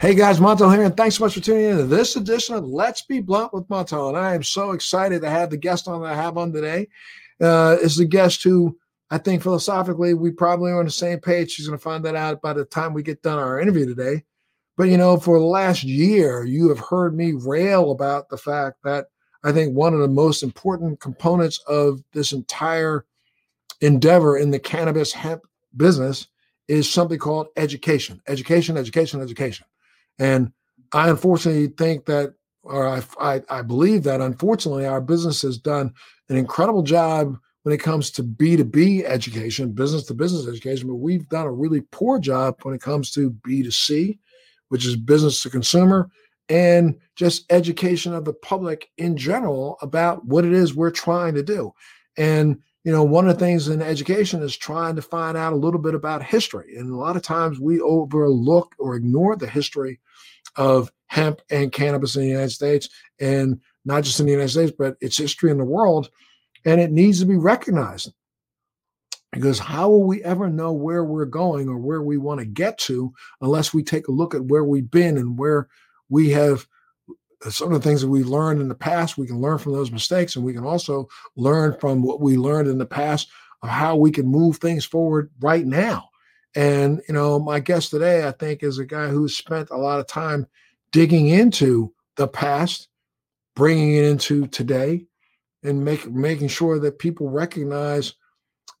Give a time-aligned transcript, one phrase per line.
[0.00, 2.64] Hey guys, Montel here, and thanks so much for tuning in to this edition of
[2.64, 4.08] Let's Be Blunt with Montel.
[4.08, 6.88] And I am so excited to have the guest on that I have on today.
[7.40, 8.76] Uh, is the guest who
[9.10, 11.52] I think philosophically we probably are on the same page.
[11.52, 14.24] She's going to find that out by the time we get done our interview today.
[14.76, 18.78] But you know, for the last year, you have heard me rail about the fact
[18.82, 19.06] that
[19.44, 23.04] I think one of the most important components of this entire
[23.80, 25.42] endeavor in the cannabis hemp
[25.76, 26.26] business
[26.66, 29.66] is something called education, education, education, education.
[30.18, 30.50] And
[30.92, 35.92] I unfortunately think that, or I, I, I believe that unfortunately our business has done
[36.30, 41.28] an incredible job when it comes to B2B education, business to business education, but we've
[41.28, 44.18] done a really poor job when it comes to B2C,
[44.68, 46.10] which is business to consumer,
[46.48, 51.42] and just education of the public in general about what it is we're trying to
[51.42, 51.72] do.
[52.16, 55.56] And you know, one of the things in education is trying to find out a
[55.56, 56.76] little bit about history.
[56.76, 60.00] And a lot of times we overlook or ignore the history
[60.56, 64.72] of hemp and cannabis in the United States, and not just in the United States,
[64.78, 66.10] but its history in the world.
[66.66, 68.12] And it needs to be recognized.
[69.32, 72.78] Because how will we ever know where we're going or where we want to get
[72.78, 75.68] to unless we take a look at where we've been and where
[76.14, 76.64] we have
[77.44, 79.72] uh, some of the things that we've learned in the past, we can learn from
[79.72, 83.28] those mistakes, and we can also learn from what we learned in the past
[83.62, 86.08] of how we can move things forward right now.
[86.54, 89.98] And you know, my guest today, I think, is a guy who's spent a lot
[89.98, 90.46] of time
[90.92, 92.86] digging into the past,
[93.56, 95.04] bringing it into today,
[95.64, 98.14] and make, making sure that people recognize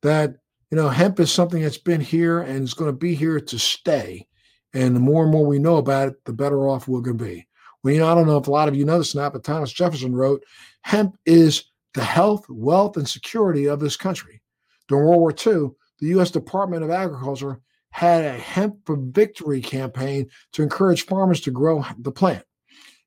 [0.02, 0.36] that
[0.70, 3.58] you know hemp is something that's been here and is going to be here to
[3.58, 4.28] stay.
[4.74, 7.24] And the more and more we know about it, the better off we're going to
[7.24, 7.46] be.
[7.84, 10.16] Know, I don't know if a lot of you know this now, but Thomas Jefferson
[10.16, 10.44] wrote,
[10.82, 14.42] hemp is the health, wealth, and security of this country.
[14.88, 16.30] During World War II, the U.S.
[16.30, 22.10] Department of Agriculture had a hemp for victory campaign to encourage farmers to grow the
[22.10, 22.44] plant.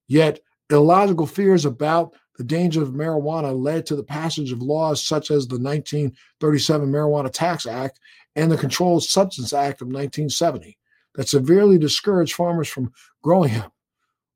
[0.08, 0.40] Yet,
[0.70, 5.48] illogical fears about the danger of marijuana led to the passage of laws such as
[5.48, 8.00] the 1937 Marijuana Tax Act
[8.36, 10.78] and the Controlled Substance Act of 1970
[11.18, 13.74] that severely discouraged farmers from growing hemp.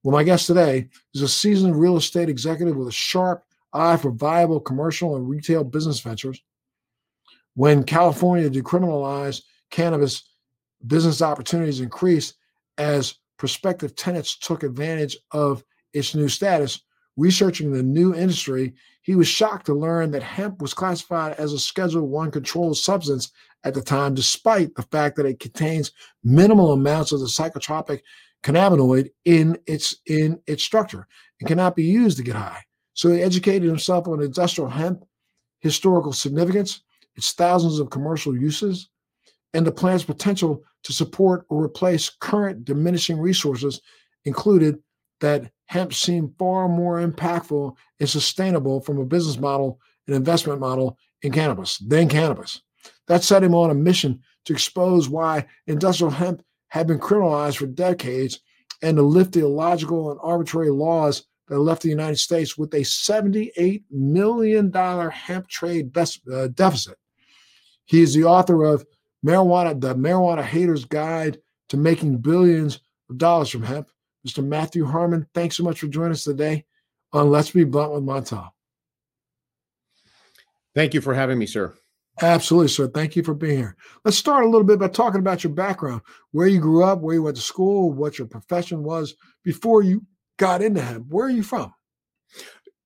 [0.03, 4.11] Well, my guest today is a seasoned real estate executive with a sharp eye for
[4.11, 6.41] viable commercial and retail business ventures.
[7.53, 10.23] When California decriminalized cannabis,
[10.87, 12.35] business opportunities increased
[12.77, 16.81] as prospective tenants took advantage of its new status.
[17.17, 21.59] Researching the new industry, he was shocked to learn that hemp was classified as a
[21.59, 23.31] Schedule One controlled substance
[23.63, 25.91] at the time, despite the fact that it contains
[26.23, 28.01] minimal amounts of the psychotropic
[28.43, 31.07] cannabinoid in its in its structure
[31.39, 32.63] and cannot be used to get high.
[32.93, 35.03] So he educated himself on industrial hemp
[35.59, 36.81] historical significance,
[37.15, 38.89] its thousands of commercial uses,
[39.53, 43.81] and the plant's potential to support or replace current diminishing resources
[44.25, 44.79] included
[45.19, 50.97] that hemp seemed far more impactful and sustainable from a business model and investment model
[51.21, 52.61] in cannabis than cannabis.
[53.07, 57.67] That set him on a mission to expose why industrial hemp had been criminalized for
[57.67, 58.41] decades
[58.81, 62.81] and to lift the illogical and arbitrary laws that left the United States with a
[62.81, 66.97] $78 million hemp trade uh, deficit.
[67.85, 68.85] He is the author of
[69.25, 71.37] Marijuana, the Marijuana Hater's Guide
[71.69, 73.89] to Making Billions of Dollars from Hemp.
[74.27, 74.43] Mr.
[74.43, 76.65] Matthew Harmon, thanks so much for joining us today
[77.13, 78.49] on Let's Be Blunt with Montel.
[80.75, 81.73] Thank you for having me, sir.
[82.21, 82.87] Absolutely, sir.
[82.87, 83.75] Thank you for being here.
[84.05, 86.01] Let's start a little bit by talking about your background,
[86.31, 90.05] where you grew up, where you went to school, what your profession was before you
[90.37, 91.07] got into hemp.
[91.09, 91.73] Where are you from?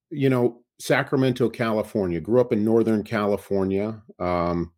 [0.10, 2.20] You know, Sacramento, California.
[2.20, 4.02] Grew up in Northern California.
[4.20, 4.72] Um,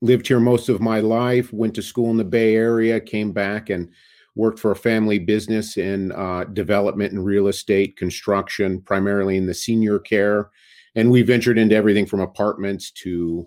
[0.00, 1.52] lived here most of my life.
[1.52, 3.00] Went to school in the Bay Area.
[3.00, 3.90] Came back and
[4.36, 9.54] worked for a family business in uh, development and real estate, construction, primarily in the
[9.54, 10.50] senior care
[10.96, 13.46] and we ventured into everything from apartments to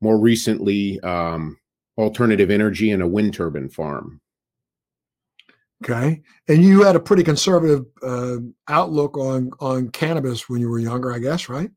[0.00, 1.56] more recently um,
[1.98, 4.20] alternative energy and a wind turbine farm.
[5.84, 10.78] Okay, and you had a pretty conservative uh, outlook on on cannabis when you were
[10.78, 11.70] younger, I guess, right?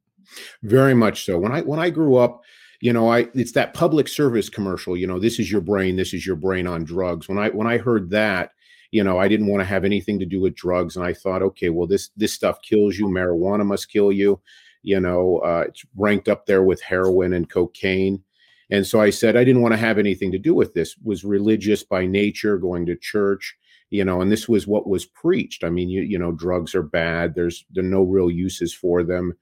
[0.64, 1.38] Very much so.
[1.38, 2.40] When I when I grew up,
[2.80, 4.96] you know, I it's that public service commercial.
[4.96, 5.98] You know, this is your brain.
[5.98, 7.28] This is your brain on drugs.
[7.28, 8.52] When I when I heard that,
[8.92, 11.42] you know, I didn't want to have anything to do with drugs, and I thought,
[11.42, 13.08] okay, well, this this stuff kills you.
[13.08, 14.42] Marijuana must kill you
[14.84, 18.24] you know, uh, it's ranked up there with heroin and cocaine.
[18.72, 20.96] And so I said I didn't want to have anything to do with this.
[21.04, 23.56] Was religious by nature, going to church,
[23.90, 25.64] you know, and this was what was preached.
[25.64, 27.34] I mean, you you know, drugs are bad.
[27.34, 29.34] There's there are no real uses for them.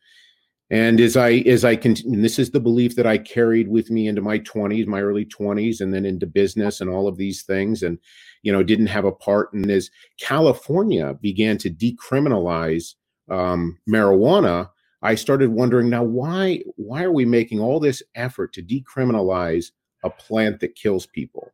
[0.70, 4.08] And as I as I continue, this is the belief that I carried with me
[4.08, 7.84] into my 20s, my early 20s, and then into business and all of these things,
[7.84, 8.00] and
[8.44, 9.54] you know, didn't have a part.
[9.54, 9.90] And as
[10.20, 12.96] California began to decriminalize
[13.30, 14.70] um, marijuana,
[15.02, 19.72] I started wondering now why why are we making all this effort to decriminalize
[20.04, 21.52] a plant that kills people?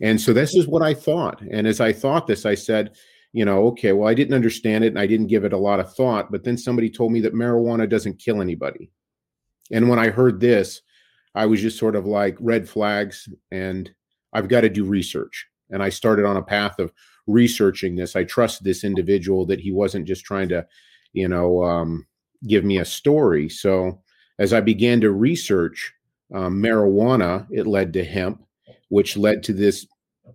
[0.00, 1.40] And so this is what I thought.
[1.50, 2.96] And as I thought this, I said,
[3.32, 5.80] you know, okay, well, I didn't understand it and I didn't give it a lot
[5.80, 6.30] of thought.
[6.30, 8.90] But then somebody told me that marijuana doesn't kill anybody.
[9.70, 10.82] And when I heard this,
[11.34, 13.90] I was just sort of like red flags and
[14.32, 15.46] I've got to do research.
[15.72, 16.92] And I started on a path of
[17.26, 18.14] researching this.
[18.14, 20.66] I trusted this individual that he wasn't just trying to,
[21.12, 22.06] you know, um,
[22.46, 23.48] give me a story.
[23.48, 24.00] So
[24.38, 25.92] as I began to research
[26.34, 28.42] um, marijuana, it led to hemp,
[28.88, 29.86] which led to this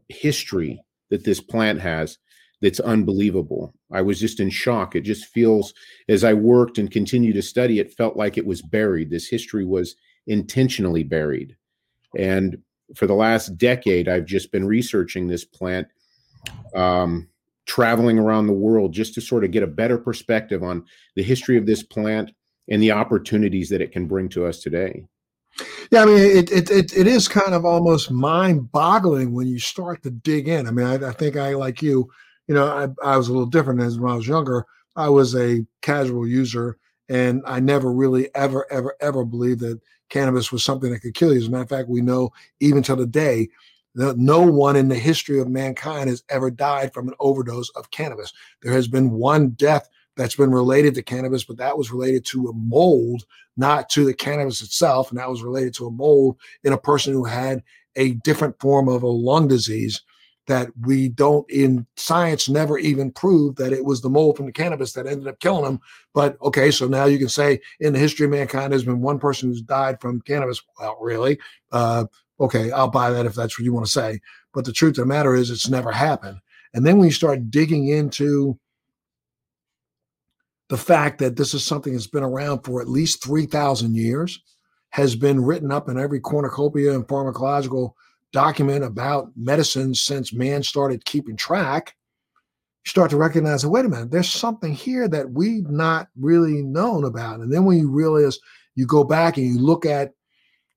[0.10, 2.18] history that this plant has
[2.62, 3.74] that's unbelievable.
[3.92, 4.95] I was just in shock.
[4.95, 5.74] It just feels,
[6.10, 9.10] as I worked and continued to study, it felt like it was buried.
[9.10, 9.95] This history was
[10.25, 11.56] intentionally buried.
[12.18, 12.57] And
[12.95, 15.88] for the last decade, I've just been researching this plant,
[16.75, 17.28] um,
[17.66, 20.86] traveling around the world just to sort of get a better perspective on
[21.16, 22.31] the history of this plant
[22.69, 25.04] and the opportunities that it can bring to us today.
[25.92, 29.57] Yeah, I mean, it it it, it is kind of almost mind boggling when you
[29.57, 30.68] start to dig in.
[30.68, 32.10] I mean, I, I think I like you
[32.48, 34.66] you know, I, I was a little different as when I was younger.
[34.95, 36.78] I was a casual user,
[37.10, 41.33] and I never really ever ever ever believed that cannabis was something that could kill
[41.33, 41.39] you.
[41.39, 43.50] As a matter of fact, we know even to the day
[43.95, 47.89] that no one in the history of mankind has ever died from an overdose of
[47.92, 48.31] cannabis.
[48.62, 52.48] There has been one death that's been related to cannabis, but that was related to
[52.48, 53.25] a mold,
[53.56, 55.09] not to the cannabis itself.
[55.09, 57.63] And that was related to a mold in a person who had
[57.95, 60.01] a different form of a lung disease
[60.48, 64.52] that we don't in science never even proved that it was the mold from the
[64.52, 65.80] cannabis that ended up killing him.
[66.14, 69.20] But okay, so now you can say in the history of mankind, there's been one
[69.20, 70.62] person who's died from cannabis.
[70.80, 71.38] Well, really?
[71.72, 72.06] Uh,
[72.40, 74.22] okay, I'll buy that if that's what you want to say.
[74.54, 76.40] But the truth of the matter is, it's never happened.
[76.74, 78.58] And then when you start digging into
[80.70, 84.42] the fact that this is something that's been around for at least 3,000 years,
[84.90, 87.94] has been written up in every cornucopia and pharmacological
[88.34, 91.96] document about medicine since man started keeping track,
[92.86, 96.62] you start to recognize that, wait a minute, there's something here that we've not really
[96.62, 97.40] known about.
[97.40, 98.40] And then when you realize
[98.76, 100.12] you go back and you look at,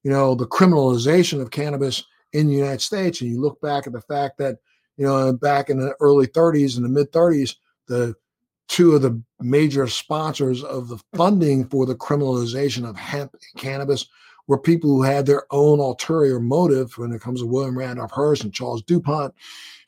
[0.02, 3.92] you know, the criminalization of cannabis in the United States, and you look back at
[3.92, 4.56] the fact that,
[4.96, 7.56] you know, back in the early 30s and the mid 30s,
[7.86, 8.14] the
[8.68, 14.06] two of the major sponsors of the funding for the criminalization of hemp and cannabis
[14.50, 18.42] were people who had their own ulterior motive when it comes to William Randolph Hearst
[18.42, 19.32] and Charles DuPont.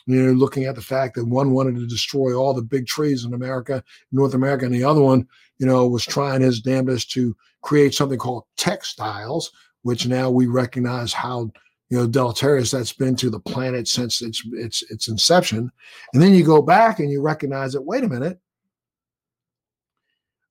[0.07, 3.25] You know, looking at the fact that one wanted to destroy all the big trees
[3.25, 3.83] in America,
[4.13, 5.27] North America, and the other one,
[5.59, 9.51] you know, was trying his damnedest to create something called textiles,
[9.83, 11.51] which now we recognize how
[11.91, 15.73] you know deleterious that's been to the planet since its its its inception.
[16.15, 18.39] And then you go back and you recognize that wait a minute,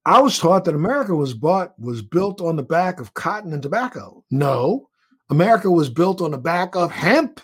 [0.05, 3.61] I was taught that America was bought was built on the back of cotton and
[3.61, 4.23] tobacco.
[4.31, 4.89] No,
[5.29, 7.39] America was built on the back of hemp.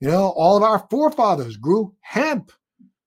[0.00, 2.52] You know, all of our forefathers grew hemp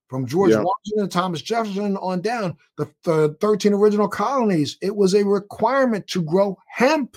[0.09, 0.57] from George yeah.
[0.57, 2.57] Washington and Thomas Jefferson on down.
[2.77, 7.15] The, the 13 original colonies, it was a requirement to grow hemp.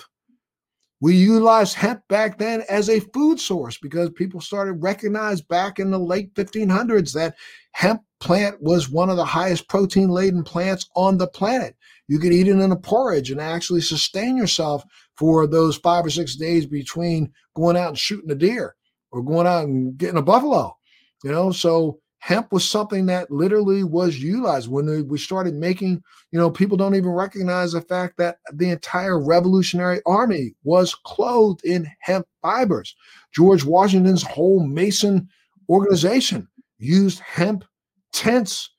[1.01, 5.91] We utilized hemp back then as a food source because people started recognize back in
[5.91, 7.35] the late 1500s that
[7.73, 11.75] hemp plant was one of the highest protein laden plants on the planet.
[12.07, 14.83] You could eat it in a porridge and actually sustain yourself
[15.17, 18.75] for those five or six days between going out and shooting a deer
[19.11, 20.77] or going out and getting a buffalo.
[21.23, 26.39] You know, so hemp was something that literally was utilized when we started making you
[26.39, 31.87] know people don't even recognize the fact that the entire revolutionary army was clothed in
[31.99, 32.95] hemp fibers.
[33.33, 35.29] George washington's whole mason
[35.69, 36.47] organization
[36.79, 37.63] used hemp
[38.11, 38.71] tents.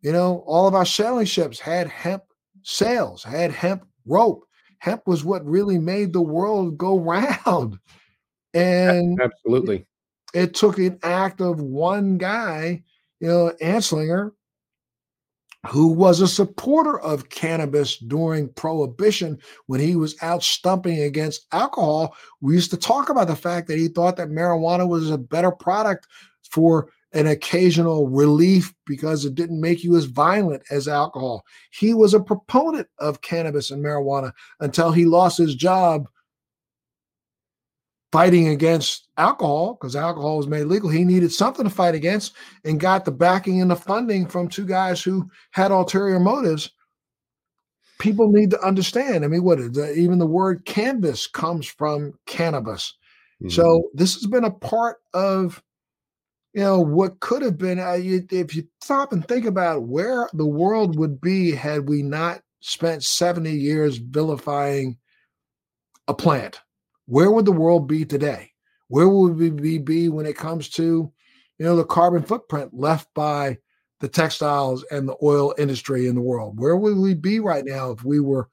[0.00, 2.22] You know all of our sailing ships had hemp
[2.62, 4.44] sails had hemp rope.
[4.78, 6.98] Hemp was what really made the world go
[7.44, 7.78] round.
[8.54, 9.84] And absolutely
[10.34, 12.82] it took an act of one guy,
[13.20, 14.32] you know, Anslinger,
[15.66, 22.14] who was a supporter of cannabis during prohibition when he was out stumping against alcohol.
[22.40, 25.50] We used to talk about the fact that he thought that marijuana was a better
[25.50, 26.06] product
[26.50, 31.44] for an occasional relief because it didn't make you as violent as alcohol.
[31.70, 36.06] He was a proponent of cannabis and marijuana until he lost his job
[38.10, 40.88] fighting against alcohol because alcohol was made legal.
[40.88, 42.34] He needed something to fight against
[42.64, 46.70] and got the backing and the funding from two guys who had ulterior motives.
[47.98, 49.24] people need to understand.
[49.24, 52.94] I mean, what the, even the word canvas comes from cannabis.
[53.42, 53.50] Mm-hmm.
[53.50, 55.62] So this has been a part of,
[56.54, 57.78] you know, what could have been.
[57.78, 62.02] Uh, you, if you stop and think about where the world would be had we
[62.02, 64.96] not spent 70 years vilifying
[66.06, 66.60] a plant,
[67.08, 68.52] where would the world be today?
[68.88, 71.10] Where would we be when it comes to,
[71.58, 73.58] you know, the carbon footprint left by
[74.00, 76.60] the textiles and the oil industry in the world?
[76.60, 78.48] Where would we be right now if we were,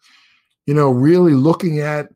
[0.65, 2.07] you know, really looking at?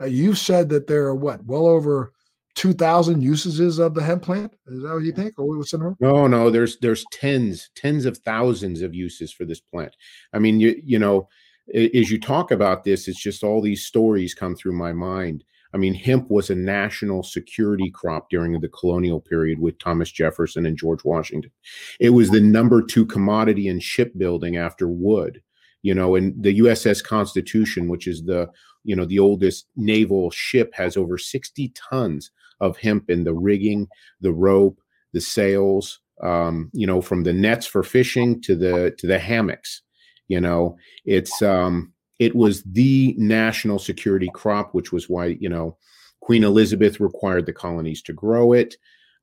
[0.00, 2.12] Uh, you said that there are what, well over
[2.56, 4.52] two thousand usages of the hemp plant.
[4.66, 5.96] Is that what you think, or what's the number?
[6.00, 6.50] No, no.
[6.50, 9.94] There's there's tens, tens of thousands of uses for this plant.
[10.32, 11.28] I mean, you you know,
[11.72, 15.44] as you talk about this, it's just all these stories come through my mind.
[15.74, 20.66] I mean, hemp was a national security crop during the colonial period with Thomas Jefferson
[20.66, 21.50] and George Washington.
[21.98, 25.42] It was the number two commodity in shipbuilding after wood.
[25.82, 28.48] You know, and the USS Constitution, which is the
[28.84, 33.88] you know the oldest naval ship, has over 60 tons of hemp in the rigging,
[34.20, 34.80] the rope,
[35.12, 36.00] the sails.
[36.22, 39.82] Um, you know, from the nets for fishing to the to the hammocks.
[40.28, 45.76] You know, it's um, it was the national security crop, which was why, you know,
[46.20, 48.76] Queen Elizabeth required the colonies to grow it.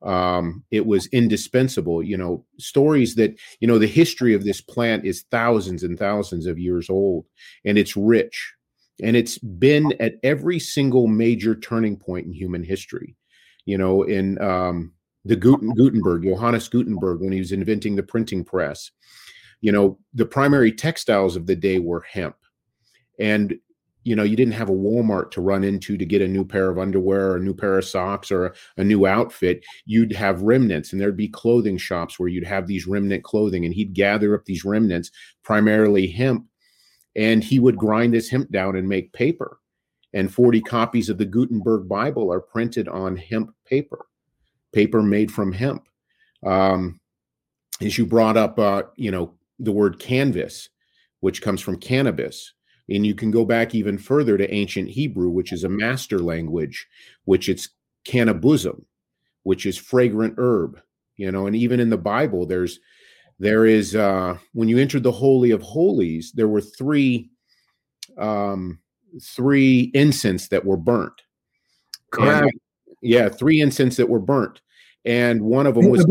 [0.04, 2.04] Um, it was indispensable.
[2.04, 6.48] You know, stories that, you know, the history of this plant is thousands and thousands
[6.48, 7.26] of years old,
[7.66, 8.54] and it's rich.
[9.02, 13.16] And it's been at every single major turning point in human history.
[13.66, 14.94] You know, in um,
[15.24, 18.92] the Guten, Gutenberg, Johannes Gutenberg, when he was inventing the printing press,
[19.62, 22.36] you know, the primary textiles of the day were hemp
[23.22, 23.58] and
[24.04, 26.70] you know you didn't have a walmart to run into to get a new pair
[26.70, 29.64] of underwear or a new pair of socks or a, a, new outfit.
[29.86, 33.74] You'd have remnants and there'd be clothing shops where you'd have these remnant clothing and
[33.74, 35.12] he'd gather up these remnants
[35.44, 36.48] primarily hemp
[37.16, 39.60] and he would grind this hemp down and make paper.
[40.14, 44.08] And 40 copies of the gutenberg bible are printed on hemp paper
[44.74, 45.88] paper made from hemp.
[46.44, 47.00] Um,
[47.82, 50.70] as you brought up uh, you know the word canvas
[51.20, 52.54] which comes from cannabis
[52.92, 56.88] and you can go back even further to ancient Hebrew, which is a master language,
[57.26, 57.70] which it's
[58.06, 58.84] cannabuzum,
[59.44, 60.80] which is fragrant herb.
[61.18, 62.80] You know, and even in the Bible, there's
[63.40, 67.30] there is uh when you entered the holy of holies, there were three
[68.18, 68.80] um
[69.22, 71.22] three incense that were burnt.
[72.12, 72.44] Correct.
[72.44, 72.52] And,
[73.02, 74.62] yeah, three incense that were burnt.
[75.06, 76.06] And one of them was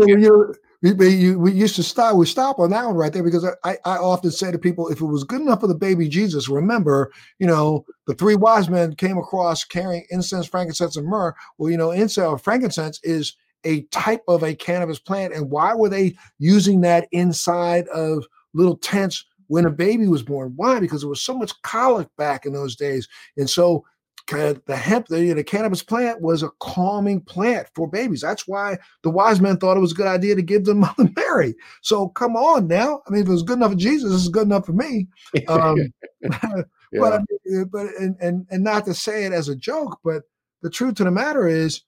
[0.83, 2.17] we, we, we used to stop.
[2.17, 5.01] We stop on that one right there because I, I often say to people, if
[5.01, 8.95] it was good enough for the baby Jesus, remember, you know, the three wise men
[8.95, 11.35] came across carrying incense, frankincense, and myrrh.
[11.59, 15.91] Well, you know, incense frankincense is a type of a cannabis plant, and why were
[15.91, 20.55] they using that inside of little tents when a baby was born?
[20.57, 20.81] Why?
[20.81, 23.07] Because there was so much colic back in those days,
[23.37, 23.85] and so
[24.31, 28.21] the hemp, the, the cannabis plant was a calming plant for babies.
[28.21, 31.11] That's why the wise men thought it was a good idea to give them Mother
[31.17, 31.55] Mary.
[31.83, 33.03] So come on now.
[33.07, 35.09] I mean, if it was good enough for Jesus, it's good enough for me.
[35.49, 35.79] Um,
[36.21, 36.63] yeah.
[36.93, 40.25] But I mean, but and, and and not to say it as a joke, but
[40.61, 41.83] the truth to the matter is,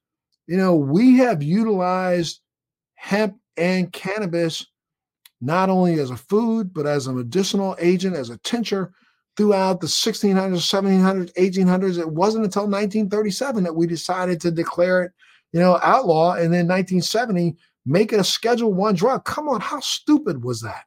[0.47, 2.41] you know, we have utilized
[2.95, 4.65] hemp and cannabis
[5.41, 8.93] not only as a food, but as a medicinal agent, as a tincture
[9.37, 11.99] throughout the 1600s, 1700s, 1800s.
[11.99, 15.13] It wasn't until 1937 that we decided to declare it,
[15.53, 19.25] you know, outlaw, and then 1970 make it a Schedule One drug.
[19.25, 20.85] Come on, how stupid was that?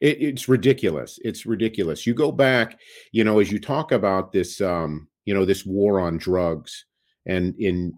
[0.00, 1.18] It, it's ridiculous.
[1.22, 2.06] It's ridiculous.
[2.06, 2.78] You go back,
[3.12, 6.86] you know, as you talk about this, um, you know, this war on drugs,
[7.26, 7.92] and in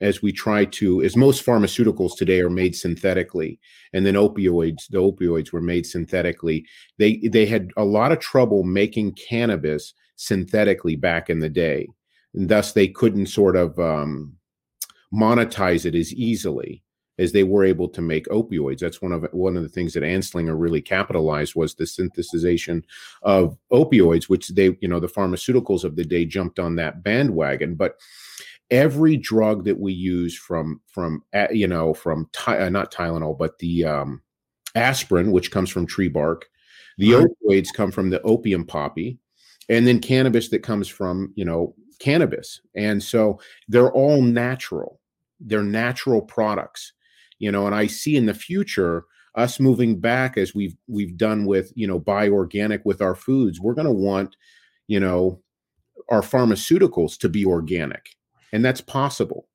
[0.00, 3.58] as we try to as most pharmaceuticals today are made synthetically
[3.92, 6.64] and then opioids the opioids were made synthetically
[6.98, 11.88] they they had a lot of trouble making cannabis synthetically back in the day
[12.34, 14.36] and thus they couldn't sort of um,
[15.12, 16.82] monetize it as easily
[17.18, 18.78] as they were able to make opioids.
[18.78, 22.84] That's one of one of the things that Anslinger really capitalized was the synthesization
[23.22, 27.74] of opioids, which they, you know, the pharmaceuticals of the day jumped on that bandwagon.
[27.74, 27.96] But
[28.70, 33.84] every drug that we use from from you know from uh, not Tylenol but the
[33.84, 34.22] um,
[34.74, 36.46] aspirin which comes from tree bark
[36.98, 37.26] the right.
[37.48, 39.18] opioids come from the opium poppy
[39.68, 42.60] and then cannabis that comes from you know cannabis.
[42.76, 45.00] And so they're all natural.
[45.40, 46.92] They're natural products
[47.38, 51.46] you know and i see in the future us moving back as we've we've done
[51.46, 54.36] with you know buy organic with our foods we're going to want
[54.86, 55.40] you know
[56.10, 58.16] our pharmaceuticals to be organic
[58.52, 59.46] and that's possible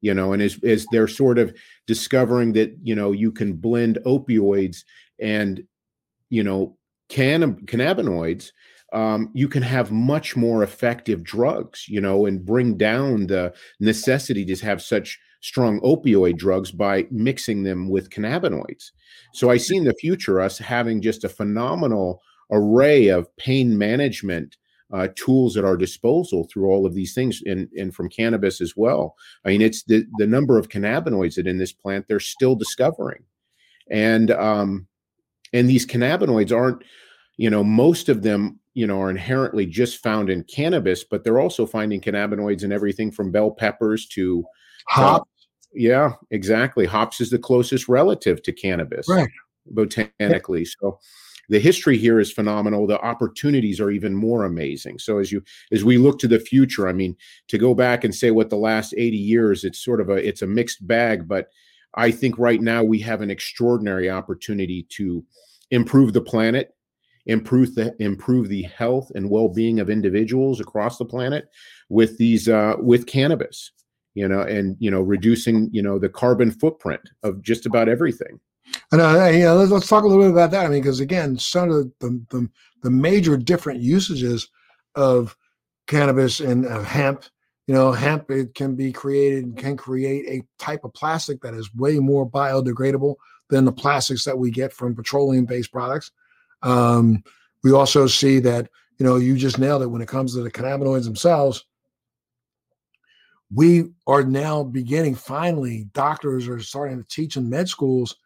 [0.00, 1.54] you know and as, as they're sort of
[1.86, 4.84] discovering that you know you can blend opioids
[5.20, 5.62] and
[6.28, 6.76] you know
[7.08, 8.52] can, cannabinoids
[8.92, 14.44] um, you can have much more effective drugs, you know, and bring down the necessity
[14.46, 18.90] to have such strong opioid drugs by mixing them with cannabinoids.
[19.32, 24.56] So I see in the future us having just a phenomenal array of pain management
[24.92, 28.74] uh, tools at our disposal through all of these things and, and from cannabis as
[28.76, 29.14] well.
[29.44, 33.24] I mean, it's the, the number of cannabinoids that in this plant they're still discovering.
[33.90, 34.86] And um,
[35.52, 36.82] and these cannabinoids aren't,
[37.36, 41.40] you know, most of them, you know, are inherently just found in cannabis, but they're
[41.40, 44.44] also finding cannabinoids in everything from bell peppers to
[44.86, 45.22] hop.
[45.22, 45.24] Uh,
[45.72, 46.86] yeah, exactly.
[46.86, 49.28] Hops is the closest relative to cannabis, right?
[49.66, 50.98] Botanically, so
[51.50, 52.86] the history here is phenomenal.
[52.86, 54.98] The opportunities are even more amazing.
[55.00, 55.42] So as you
[55.72, 57.16] as we look to the future i mean
[57.48, 60.42] to go back and say what the last 80 years it's sort of a it's
[60.42, 61.48] a mixed bag but
[61.94, 65.24] i think right now we have an extraordinary opportunity to
[65.70, 66.74] improve the planet
[67.26, 71.48] improve the improve the health and well-being of individuals across the planet
[71.88, 73.72] with these uh with cannabis
[74.14, 78.40] you know and you know reducing you know the carbon footprint of just about everything
[78.92, 80.66] and uh, know, let's, let's, talk a little bit about that.
[80.66, 82.48] I mean, because again, some of the, the,
[82.82, 84.48] the major different usages
[84.94, 85.36] of
[85.86, 87.24] cannabis and uh, hemp.
[87.66, 91.54] You know, hemp it can be created and can create a type of plastic that
[91.54, 93.14] is way more biodegradable
[93.48, 96.10] than the plastics that we get from petroleum-based products.
[96.62, 97.22] Um,
[97.62, 100.50] we also see that you know you just nailed it when it comes to the
[100.50, 101.64] cannabinoids themselves.
[103.52, 105.14] We are now beginning.
[105.14, 108.16] Finally, doctors are starting to teach in med schools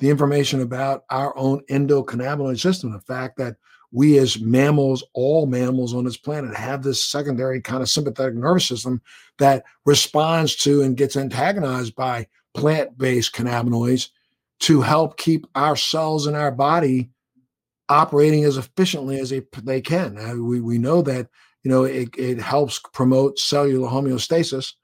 [0.00, 3.56] the information about our own endocannabinoid system, the fact that
[3.92, 8.66] we as mammals, all mammals on this planet, have this secondary kind of sympathetic nervous
[8.66, 9.00] system
[9.38, 14.08] that responds to and gets antagonized by plant based cannabinoids
[14.60, 17.10] to help keep our cells in our body
[17.88, 20.16] operating as efficiently as they, they can.
[20.16, 21.28] Uh, we, we know that
[21.62, 24.74] you know it, it helps promote cellular homeostasis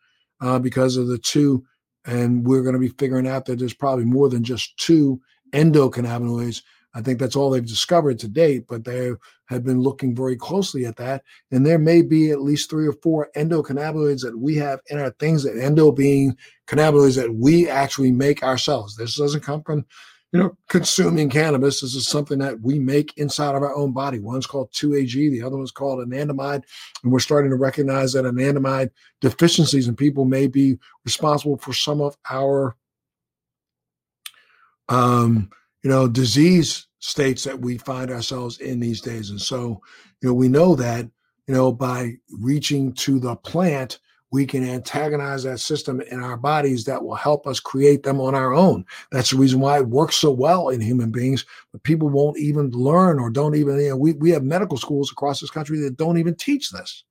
[0.40, 1.64] uh, because of the two
[2.07, 5.21] and we're going to be figuring out that there's probably more than just two
[5.53, 6.62] endocannabinoids.
[6.95, 9.12] I think that's all they've discovered to date, but they
[9.47, 11.25] have been looking very closely at that.
[11.51, 15.11] And there may be at least three or four endocannabinoids that we have in our
[15.11, 18.97] things, that endo being cannabinoids that we actually make ourselves.
[18.97, 19.85] This doesn't come from
[20.33, 21.81] you know, consuming cannabis.
[21.81, 24.19] This is something that we make inside of our own body.
[24.19, 26.62] One's called 2AG, the other one's called anandamide.
[27.03, 32.01] And we're starting to recognize that anandamide deficiencies in people may be responsible for some
[32.01, 32.77] of our,
[34.89, 35.49] um,
[35.83, 39.31] you know, disease states that we find ourselves in these days.
[39.31, 39.81] And so,
[40.21, 41.09] you know, we know that,
[41.47, 44.01] you know, by reaching to the plant,
[44.33, 48.35] we can antagonize that system in our bodies that will help us create them on
[48.35, 48.85] our own.
[49.12, 52.71] That's the reason why it works so well in human beings, but people won't even
[52.71, 55.97] learn or don't even, you know, we, we have medical schools across this country that
[55.97, 57.05] don't even teach this.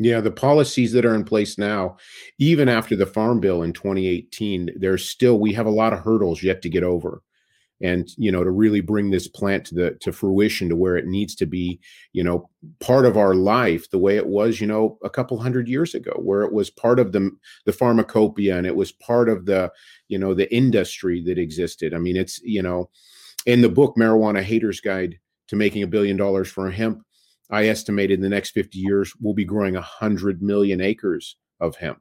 [0.00, 1.96] Yeah, the policies that are in place now,
[2.38, 6.42] even after the Farm Bill in 2018, there's still, we have a lot of hurdles
[6.42, 7.22] yet to get over
[7.80, 11.06] and you know to really bring this plant to the to fruition to where it
[11.06, 11.78] needs to be
[12.12, 12.48] you know
[12.80, 16.12] part of our life the way it was you know a couple hundred years ago
[16.16, 17.30] where it was part of the
[17.66, 19.70] the pharmacopoeia and it was part of the
[20.08, 21.94] you know the industry that existed.
[21.94, 22.90] I mean it's you know
[23.46, 27.02] in the book marijuana haters guide to making a billion dollars for hemp
[27.50, 32.00] i estimated in the next 50 years we'll be growing 100 million acres of hemp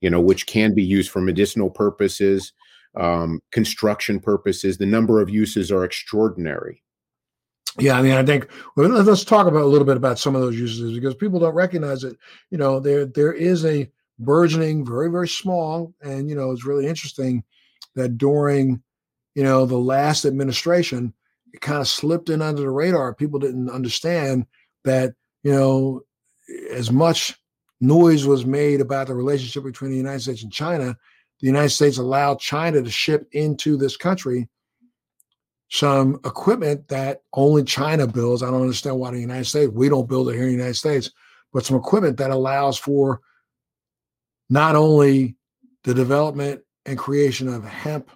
[0.00, 2.52] you know which can be used for medicinal purposes
[2.96, 4.78] um, construction purposes.
[4.78, 6.82] The number of uses are extraordinary.
[7.78, 10.42] Yeah, I mean, I think well, let's talk about a little bit about some of
[10.42, 12.16] those uses because people don't recognize it.
[12.50, 16.86] You know, there there is a burgeoning, very very small, and you know, it's really
[16.86, 17.44] interesting
[17.94, 18.82] that during
[19.34, 21.14] you know the last administration,
[21.52, 23.14] it kind of slipped in under the radar.
[23.14, 24.46] People didn't understand
[24.84, 26.02] that you know
[26.72, 27.36] as much
[27.80, 30.96] noise was made about the relationship between the United States and China
[31.40, 34.48] the United States allowed China to ship into this country
[35.70, 38.42] some equipment that only China builds.
[38.42, 40.74] I don't understand why the United States, we don't build it here in the United
[40.74, 41.10] States,
[41.52, 43.20] but some equipment that allows for
[44.50, 45.36] not only
[45.84, 48.10] the development and creation of hemp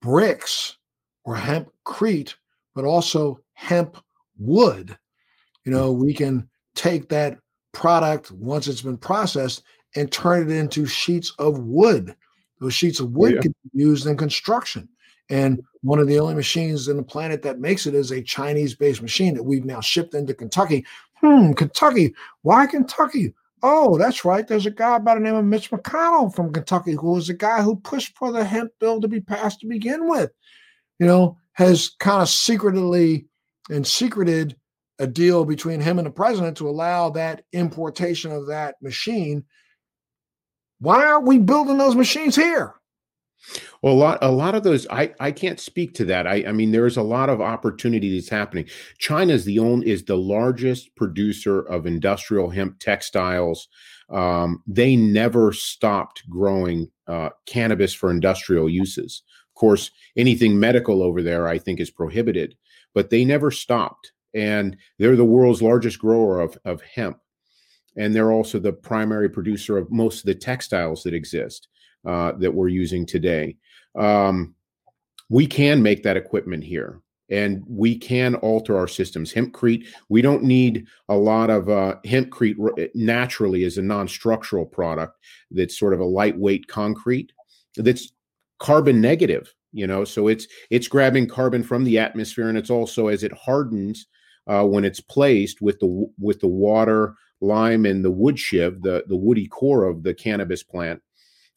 [0.00, 0.76] bricks
[1.24, 2.34] or hempcrete,
[2.74, 3.96] but also hemp
[4.38, 4.96] wood.
[5.64, 7.38] You know, we can take that
[7.72, 9.64] product once it's been processed
[9.96, 12.14] and turn it into sheets of wood
[12.60, 13.40] those sheets of wood yeah.
[13.40, 14.88] can be used in construction.
[15.30, 18.74] And one of the only machines in the planet that makes it is a Chinese
[18.74, 20.86] based machine that we've now shipped into Kentucky.
[21.20, 22.14] Hmm, Kentucky.
[22.42, 23.34] Why Kentucky?
[23.62, 24.46] Oh, that's right.
[24.46, 27.60] There's a guy by the name of Mitch McConnell from Kentucky who was the guy
[27.62, 30.30] who pushed for the hemp bill to be passed to begin with.
[30.98, 33.26] You know, has kind of secretly
[33.68, 34.56] and secreted
[34.98, 39.44] a deal between him and the president to allow that importation of that machine.
[40.80, 42.74] Why aren't we building those machines here?
[43.82, 46.26] Well, a lot, a lot of those, I, I can't speak to that.
[46.26, 48.66] I, I mean, there is a lot of opportunity that's happening.
[48.98, 53.68] China is the only is the largest producer of industrial hemp textiles.
[54.10, 59.22] Um, they never stopped growing uh, cannabis for industrial uses.
[59.50, 62.56] Of course, anything medical over there, I think, is prohibited,
[62.94, 67.18] but they never stopped, and they're the world's largest grower of of hemp,
[67.98, 71.68] and they're also the primary producer of most of the textiles that exist
[72.06, 73.56] uh, that we're using today.
[73.98, 74.54] Um,
[75.28, 79.32] we can make that equipment here and we can alter our systems.
[79.32, 85.18] Hempcrete, we don't need a lot of uh, hempcrete naturally is a non-structural product
[85.50, 87.32] that's sort of a lightweight concrete
[87.76, 88.12] that's
[88.58, 93.08] carbon negative, you know, so it's it's grabbing carbon from the atmosphere and it's also
[93.08, 94.06] as it hardens
[94.46, 99.04] uh, when it's placed with the with the water, lime, and the wood shiv, the
[99.06, 101.00] the woody core of the cannabis plant,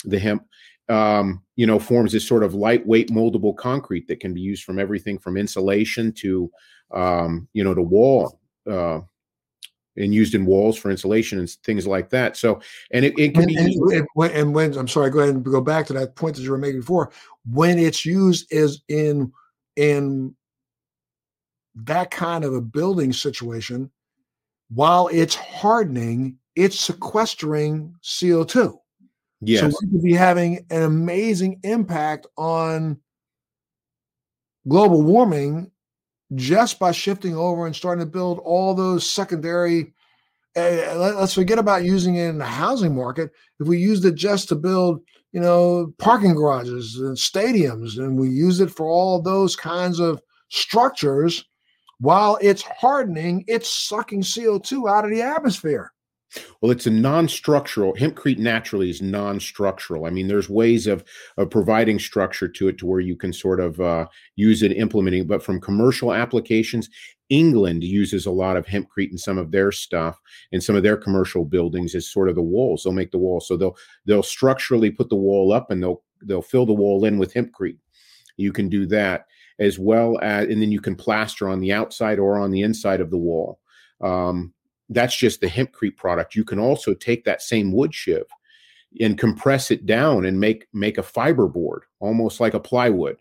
[0.06, 0.46] the hemp,
[0.90, 4.80] um, you know, forms this sort of lightweight moldable concrete that can be used from
[4.80, 6.52] everything from insulation to,
[6.92, 8.40] um, you know, to wall,
[8.70, 9.00] uh,
[9.98, 12.38] and used in walls for insulation and things like that.
[12.38, 13.58] So, and it, it can and, be.
[13.58, 16.36] And, and, when, and when I'm sorry, go ahead and go back to that point
[16.36, 17.12] that you were making before.
[17.46, 19.32] When it's used is in
[19.76, 20.36] in
[21.76, 23.90] that kind of a building situation,
[24.74, 28.78] while it's hardening, it's sequestering CO2.
[29.42, 29.62] Yes.
[29.62, 33.00] So we could be having an amazing impact on
[34.68, 35.72] global warming
[36.36, 39.94] just by shifting over and starting to build all those secondary.
[40.56, 43.32] Uh, let's forget about using it in the housing market.
[43.60, 48.30] If we used it just to build, you know, parking garages and stadiums, and we
[48.30, 51.46] use it for all those kinds of structures,
[52.02, 55.94] while it's hardening, it's sucking CO2 out of the atmosphere.
[56.62, 57.94] Well, it's a non-structural.
[57.94, 60.06] Hempcrete naturally is non-structural.
[60.06, 61.04] I mean, there's ways of
[61.38, 65.28] of providing structure to it to where you can sort of uh, use it implementing.
[65.28, 66.90] But from commercial applications,
[67.30, 70.20] England uses a lot of hempcrete in some of their stuff
[70.54, 72.84] and some of their commercial buildings as sort of the walls.
[72.84, 76.42] They'll make the wall, so they'll they'll structurally put the wall up and they'll they'll
[76.42, 77.78] fill the wall in with hempcrete.
[78.38, 79.26] You can do that
[79.62, 83.00] as well as, and then you can plaster on the outside or on the inside
[83.00, 83.60] of the wall.
[84.02, 84.54] Um,
[84.90, 86.36] that's just the hempcrete product.
[86.36, 88.24] You can also take that same wood shiv
[89.00, 93.18] and compress it down and make make a fiber board, almost like a plywood,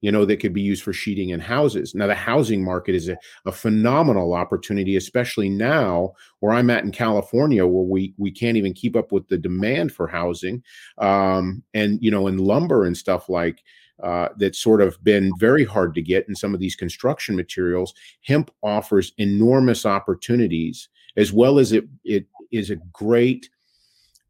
[0.00, 1.94] you know, that could be used for sheeting in houses.
[1.94, 6.90] Now, the housing market is a, a phenomenal opportunity, especially now where I'm at in
[6.90, 10.62] California, where we we can't even keep up with the demand for housing,
[10.98, 13.62] um, and you know, in lumber and stuff like.
[14.02, 17.94] Uh, that's sort of been very hard to get in some of these construction materials.
[18.24, 23.48] Hemp offers enormous opportunities as well as it it is a great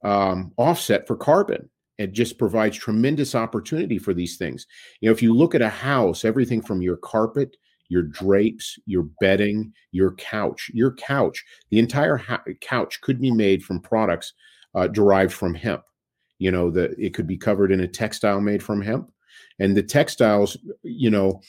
[0.04, 1.68] um, offset for carbon.
[1.98, 4.66] It just provides tremendous opportunity for these things.
[5.00, 7.56] You know, if you look at a house, everything from your carpet,
[7.88, 13.62] your drapes, your bedding, your couch, your couch, the entire ha- couch could be made
[13.62, 14.32] from products
[14.74, 15.82] uh, derived from hemp.
[16.38, 19.12] You know, that it could be covered in a textile made from hemp,
[19.58, 21.40] and the textiles, you know,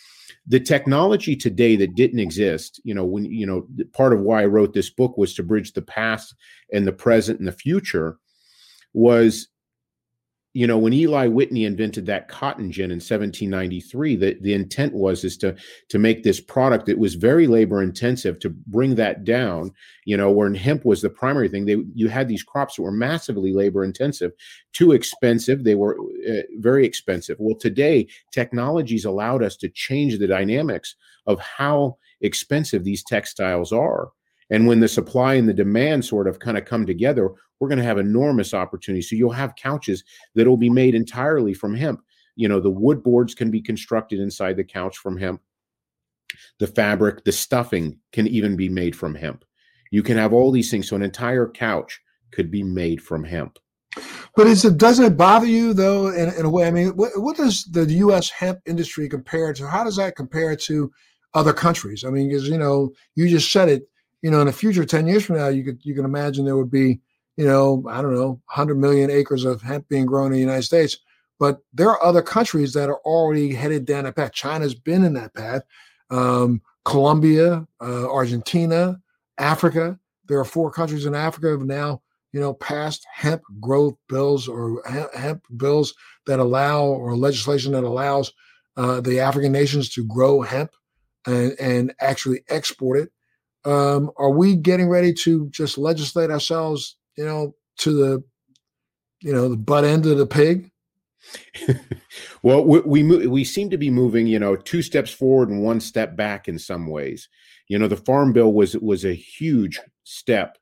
[0.48, 4.46] the technology today that didn't exist you know when you know part of why i
[4.46, 6.36] wrote this book was to bridge the past
[6.74, 8.18] and the present and the future
[8.94, 9.48] was
[10.54, 15.24] you know when eli whitney invented that cotton gin in 1793 the, the intent was
[15.24, 15.56] is to
[15.90, 19.72] to make this product that was very labor intensive to bring that down
[20.06, 21.66] you know when hemp was the primary thing.
[21.66, 24.32] They you had these crops that were massively labor intensive
[24.72, 25.64] too expensive.
[25.64, 27.38] They were uh, very expensive.
[27.40, 30.96] Well today technologies allowed us to change the dynamics
[31.28, 34.10] of how expensive these textiles are.
[34.50, 37.32] And when the supply and the demand sort of kind of come together,
[37.64, 39.02] we're going to have enormous opportunity.
[39.02, 40.04] So you'll have couches
[40.36, 42.04] that will be made entirely from hemp.
[42.36, 45.42] You know, the wood boards can be constructed inside the couch from hemp.
[46.60, 49.46] The fabric, the stuffing can even be made from hemp.
[49.92, 50.90] You can have all these things.
[50.90, 52.02] So an entire couch
[52.34, 53.60] could be made from hemp.
[54.36, 56.68] But it doesn't it bother you though in, in a way?
[56.68, 58.30] I mean, what, what does the U.S.
[58.30, 59.68] hemp industry compare to?
[59.68, 60.92] How does that compare to
[61.34, 62.04] other countries?
[62.04, 63.88] I mean, because you know, you just said it
[64.24, 66.58] you know, in the future, 10 years from now, you could you can imagine there
[66.58, 67.02] would be,
[67.38, 70.64] you know, I don't know, 100 million acres of hemp being grown in the United
[70.64, 70.98] States.
[71.40, 74.34] But there are other countries that are already headed down that path.
[74.34, 75.64] China's been in that path.
[76.10, 79.02] Um, Colombia, uh, Argentina,
[79.38, 80.00] Africa.
[80.28, 84.82] There are four countries in Africa have now, you know, passed hemp growth bills or
[85.16, 85.94] hemp bills
[86.28, 88.32] that allow or legislation that allows
[88.78, 90.72] uh, the African nations to grow hemp
[91.26, 93.12] and, and actually export it
[93.66, 98.24] um, are we getting ready to just legislate ourselves, you know, to the,
[99.22, 100.72] you know, the butt end of the pig?
[102.44, 105.80] well, we, we we seem to be moving, you know, two steps forward and one
[105.80, 107.30] step back in some ways.
[107.70, 110.58] You know, the Farm Bill was was a huge step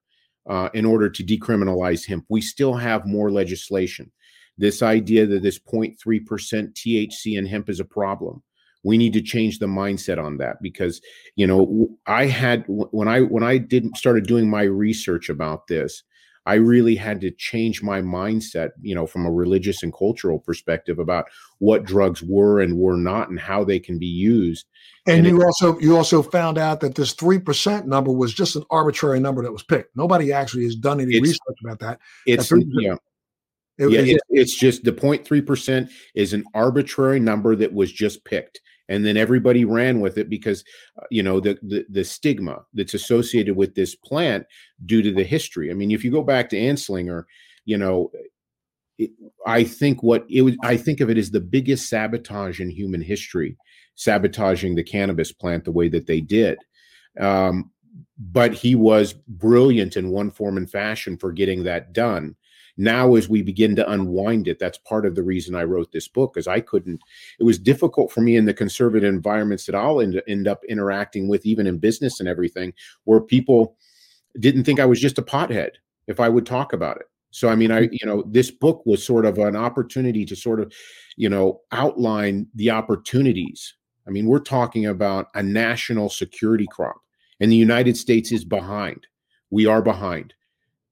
[0.50, 2.26] uh, in order to decriminalize hemp.
[2.30, 4.12] We still have more legislation.
[4.58, 8.44] This idea that this 0.3% THC in hemp is a problem.
[8.84, 11.02] We need to change the mindset on that because
[11.36, 16.04] you know I had when I when I did started doing my research about this,
[16.46, 20.98] I really had to change my mindset, you know, from a religious and cultural perspective
[20.98, 21.26] about
[21.60, 24.66] what drugs were and were not and how they can be used.
[25.06, 28.34] And, and you it, also you also found out that this three percent number was
[28.34, 29.96] just an arbitrary number that was picked.
[29.96, 32.00] Nobody actually has done any research about that.
[32.26, 32.96] It's that yeah.
[33.78, 38.62] It, yeah, it, it's just the 0.3% is an arbitrary number that was just picked
[38.92, 40.64] and then everybody ran with it because
[41.02, 44.46] uh, you know the, the, the stigma that's associated with this plant
[44.86, 45.72] due to the history.
[45.72, 47.24] I mean if you go back to anslinger
[47.66, 48.12] you know
[48.98, 49.12] it,
[49.46, 53.02] i think what it was i think of it as the biggest sabotage in human
[53.02, 53.56] history
[54.02, 56.58] sabotaging the cannabis plant the way that they did.
[57.20, 57.72] Um,
[58.18, 62.36] but he was brilliant in one form and fashion for getting that done
[62.78, 66.08] now as we begin to unwind it that's part of the reason i wrote this
[66.08, 67.02] book because i couldn't
[67.40, 71.28] it was difficult for me in the conservative environments that i'll end, end up interacting
[71.28, 73.76] with even in business and everything where people
[74.40, 75.72] didn't think i was just a pothead
[76.08, 77.08] if i would talk about it.
[77.32, 77.94] So i mean i mm-hmm.
[77.94, 80.74] you know this book was sort of an opportunity to sort of
[81.18, 83.76] you know outline the opportunities.
[84.08, 87.02] I mean we're talking about a national security crop
[87.40, 89.08] and the united states is behind.
[89.50, 90.34] We are behind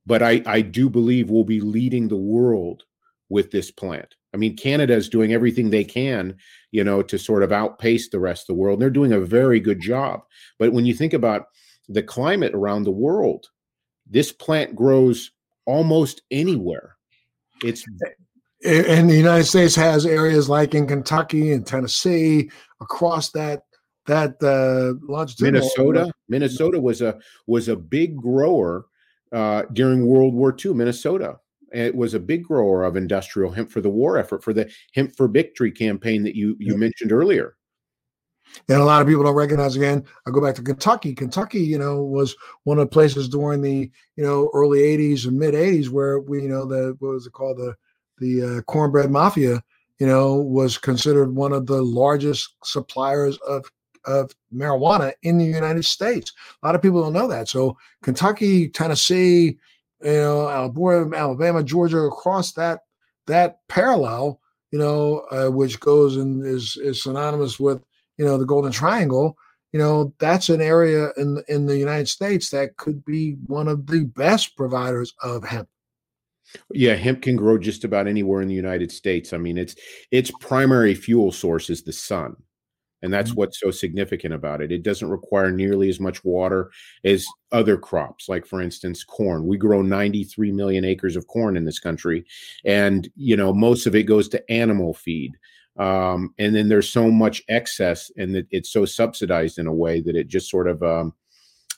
[0.09, 2.83] but I, I do believe we'll be leading the world
[3.29, 4.15] with this plant.
[4.33, 6.35] I mean, Canada is doing everything they can,
[6.71, 8.77] you know, to sort of outpace the rest of the world.
[8.77, 10.21] And they're doing a very good job.
[10.57, 11.45] But when you think about
[11.87, 13.49] the climate around the world,
[14.09, 15.29] this plant grows
[15.67, 16.95] almost anywhere.
[17.63, 17.85] It's
[18.65, 22.49] and the United States has areas like in Kentucky and Tennessee
[22.81, 23.61] across that
[24.07, 24.97] that uh,
[25.39, 26.11] Minnesota.
[26.29, 28.85] Minnesota was a was a big grower
[29.31, 31.39] uh, during World War II, Minnesota.
[31.71, 35.15] It was a big grower of industrial hemp for the war effort, for the Hemp
[35.15, 37.55] for Victory campaign that you you mentioned earlier.
[38.67, 40.03] And a lot of people don't recognize again.
[40.27, 41.13] I go back to Kentucky.
[41.13, 45.37] Kentucky, you know, was one of the places during the you know early '80s and
[45.37, 47.75] mid '80s where we, you know, the what was it called the
[48.17, 49.61] the uh, cornbread mafia,
[49.99, 53.69] you know, was considered one of the largest suppliers of
[54.05, 56.31] of marijuana in the United States.
[56.61, 57.47] A lot of people don't know that.
[57.47, 59.57] So Kentucky, Tennessee,
[60.03, 62.81] you know, Alabama, Alabama, Georgia, across that
[63.27, 64.39] that parallel,
[64.71, 67.83] you know, uh, which goes and is is synonymous with
[68.17, 69.37] you know the Golden Triangle.
[69.71, 73.87] You know, that's an area in in the United States that could be one of
[73.87, 75.69] the best providers of hemp.
[76.73, 79.33] Yeah, hemp can grow just about anywhere in the United States.
[79.33, 79.75] I mean, its
[80.11, 82.35] its primary fuel source is the sun.
[83.01, 83.39] And that's mm-hmm.
[83.39, 84.71] what's so significant about it.
[84.71, 86.71] It doesn't require nearly as much water
[87.03, 89.45] as other crops, like, for instance, corn.
[89.45, 92.25] We grow 93 million acres of corn in this country.
[92.65, 95.37] And, you know, most of it goes to animal feed.
[95.77, 100.01] Um, and then there's so much excess, and it, it's so subsidized in a way
[100.01, 101.13] that it just sort of, um,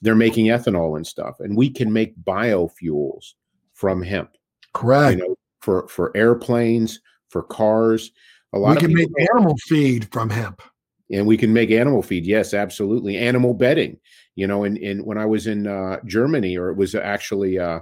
[0.02, 1.40] they're making ethanol and stuff.
[1.40, 3.34] And we can make biofuels
[3.74, 4.32] from hemp.
[4.74, 5.20] Correct.
[5.20, 8.12] You know, for, for airplanes, for cars.
[8.54, 10.62] A lot we can make animal feed from hemp
[11.12, 13.18] and we can make animal feed yes absolutely.
[13.18, 13.98] Animal bedding
[14.36, 17.80] you know and, and when i was in uh, germany or it was actually uh,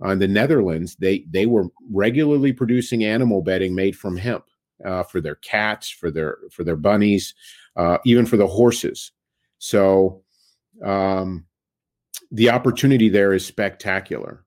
[0.00, 4.44] on the netherlands they they were regularly producing animal bedding made from hemp
[4.84, 7.34] uh, for their cats for their for their bunnies
[7.76, 9.12] uh, even for the horses.
[9.58, 10.22] So
[10.84, 11.46] um,
[12.30, 14.44] the opportunity there is spectacular.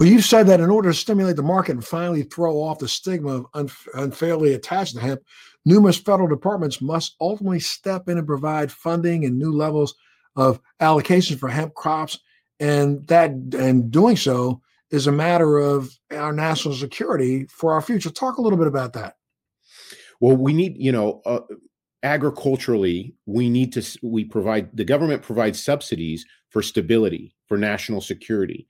[0.00, 2.88] Well, you said that in order to stimulate the market and finally throw off the
[2.88, 5.20] stigma of unf- unfairly attached to hemp,
[5.68, 9.94] numerous federal departments must ultimately step in and provide funding and new levels
[10.34, 12.18] of allocation for hemp crops.
[12.58, 18.10] And that and doing so is a matter of our national security for our future.
[18.10, 19.16] Talk a little bit about that.
[20.20, 21.40] Well, we need, you know, uh,
[22.02, 28.66] agriculturally, we need to we provide the government provides subsidies for stability for national security.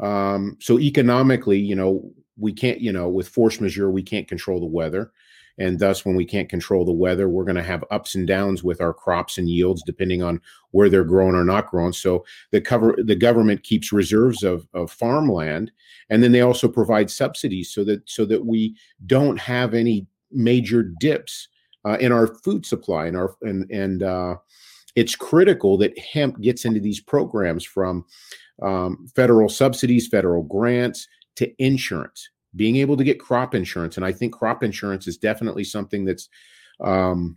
[0.00, 4.60] Um, so economically, you know, we can't, you know, with force majeure, we can't control
[4.60, 5.12] the weather.
[5.62, 8.64] And thus, when we can't control the weather, we're going to have ups and downs
[8.64, 10.40] with our crops and yields depending on
[10.72, 11.92] where they're grown or not grown.
[11.92, 15.70] So the cover the government keeps reserves of, of farmland,
[16.10, 20.82] and then they also provide subsidies so that so that we don't have any major
[20.82, 21.46] dips
[21.84, 24.34] uh, in our food supply and our and and uh,
[24.96, 28.04] it's critical that hemp gets into these programs from
[28.62, 33.96] um, federal subsidies, federal grants to insurance, being able to get crop insurance.
[33.96, 36.28] And I think crop insurance is definitely something that's,
[36.80, 37.36] um,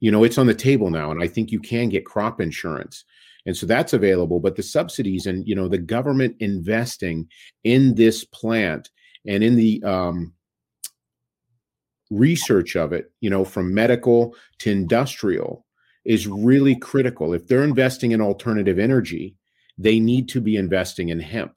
[0.00, 1.10] you know, it's on the table now.
[1.10, 3.04] And I think you can get crop insurance.
[3.46, 4.40] And so that's available.
[4.40, 7.28] But the subsidies and, you know, the government investing
[7.62, 8.90] in this plant
[9.26, 10.32] and in the, um,
[12.10, 15.66] research of it, you know, from medical to industrial
[16.04, 17.34] is really critical.
[17.34, 19.34] If they're investing in alternative energy,
[19.76, 21.52] they need to be investing in hemp.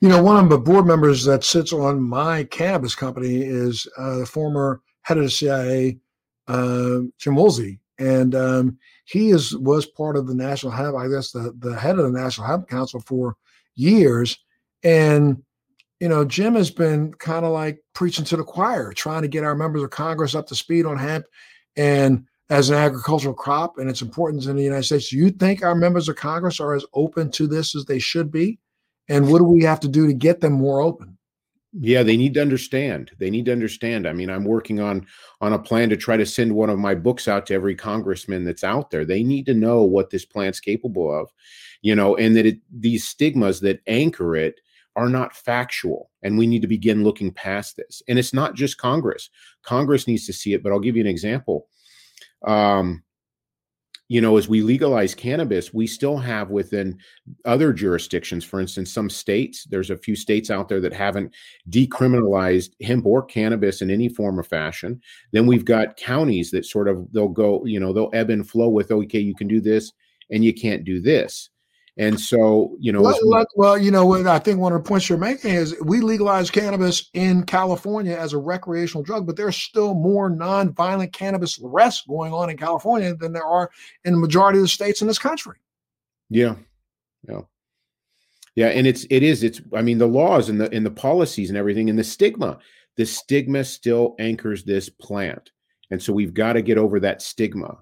[0.00, 4.18] You know, one of the board members that sits on my cannabis company is uh,
[4.18, 5.98] the former head of the CIA,
[6.46, 11.32] uh, Jim Woolsey, and um, he is was part of the national hemp, I guess,
[11.32, 13.36] the the head of the National Hemp Council for
[13.74, 14.38] years,
[14.84, 15.42] and
[16.00, 19.44] you know, Jim has been kind of like preaching to the choir, trying to get
[19.44, 21.26] our members of Congress up to speed on hemp
[21.76, 25.10] and as an agricultural crop and its importance in the United States.
[25.10, 28.30] Do you think our members of Congress are as open to this as they should
[28.30, 28.58] be?
[29.08, 31.16] And what do we have to do to get them more open?
[31.72, 33.10] Yeah, they need to understand.
[33.18, 34.08] They need to understand.
[34.08, 35.06] I mean, I'm working on
[35.40, 38.44] on a plan to try to send one of my books out to every congressman
[38.44, 39.04] that's out there.
[39.04, 41.30] They need to know what this plant's capable of,
[41.82, 44.60] you know, and that it, these stigmas that anchor it
[44.98, 48.78] are not factual and we need to begin looking past this and it's not just
[48.78, 49.30] congress
[49.62, 51.68] congress needs to see it but i'll give you an example
[52.44, 53.04] um,
[54.08, 56.98] you know as we legalize cannabis we still have within
[57.44, 61.32] other jurisdictions for instance some states there's a few states out there that haven't
[61.70, 65.00] decriminalized hemp or cannabis in any form or fashion.
[65.32, 68.68] Then we've got counties that sort of they'll go you know they'll ebb and flow
[68.68, 69.92] with okay you can do this
[70.30, 71.50] and you can't do this
[71.98, 75.08] and so, you know, well, we, well, you know, I think one of the points
[75.08, 79.94] you're making is we legalized cannabis in California as a recreational drug, but there's still
[79.94, 83.68] more non-violent cannabis arrests going on in California than there are
[84.04, 85.58] in the majority of the states in this country.
[86.30, 86.54] Yeah,
[87.28, 87.40] yeah,
[88.54, 91.48] yeah, and it's it is it's I mean the laws and the and the policies
[91.48, 92.58] and everything and the stigma,
[92.96, 95.50] the stigma still anchors this plant,
[95.90, 97.78] and so we've got to get over that stigma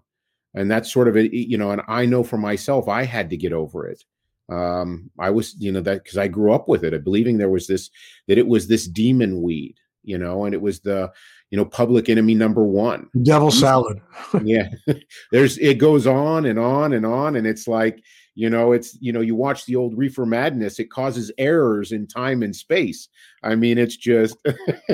[0.56, 3.36] and that's sort of a you know and i know for myself i had to
[3.36, 4.02] get over it.
[4.48, 7.66] Um i was you know that because i grew up with it believing there was
[7.66, 7.90] this
[8.26, 11.12] that it was this demon weed you know and it was the
[11.50, 13.08] you know public enemy number one.
[13.22, 14.00] Devil salad.
[14.42, 14.68] Yeah.
[15.32, 18.02] There's it goes on and on and on and it's like
[18.36, 22.06] you know it's you know you watch the old reefer madness it causes errors in
[22.06, 23.08] time and space.
[23.42, 24.36] I mean it's just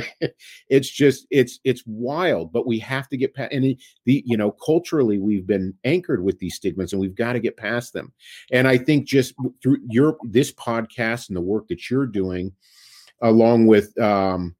[0.70, 4.52] it's just it's it's wild but we have to get past and the you know
[4.52, 8.12] culturally we've been anchored with these stigmas and we've got to get past them.
[8.52, 12.52] And i think just through your this podcast and the work that you're doing
[13.20, 14.54] along with um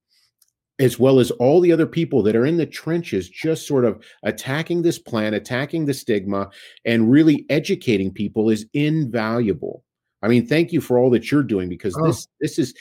[0.83, 4.05] as well as all the other people that are in the trenches, just sort of
[4.25, 6.51] attacking this plan, attacking the stigma,
[6.85, 9.85] and really educating people is invaluable.
[10.23, 12.07] I mean, thank you for all that you're doing because oh.
[12.07, 12.75] this this is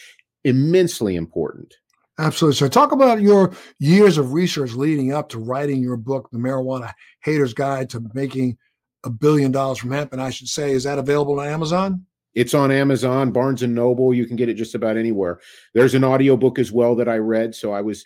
[0.43, 1.75] immensely important.
[2.17, 2.57] Absolutely.
[2.57, 6.91] So, talk about your years of research leading up to writing your book, The Marijuana
[7.23, 8.57] Hater's Guide to Making
[9.03, 10.11] a Billion Dollars from Hemp.
[10.11, 12.05] And I should say, is that available on Amazon?
[12.33, 14.13] It's on Amazon, Barnes and Noble.
[14.13, 15.39] You can get it just about anywhere.
[15.73, 17.53] There's an audiobook as well that I read.
[17.55, 18.05] So I was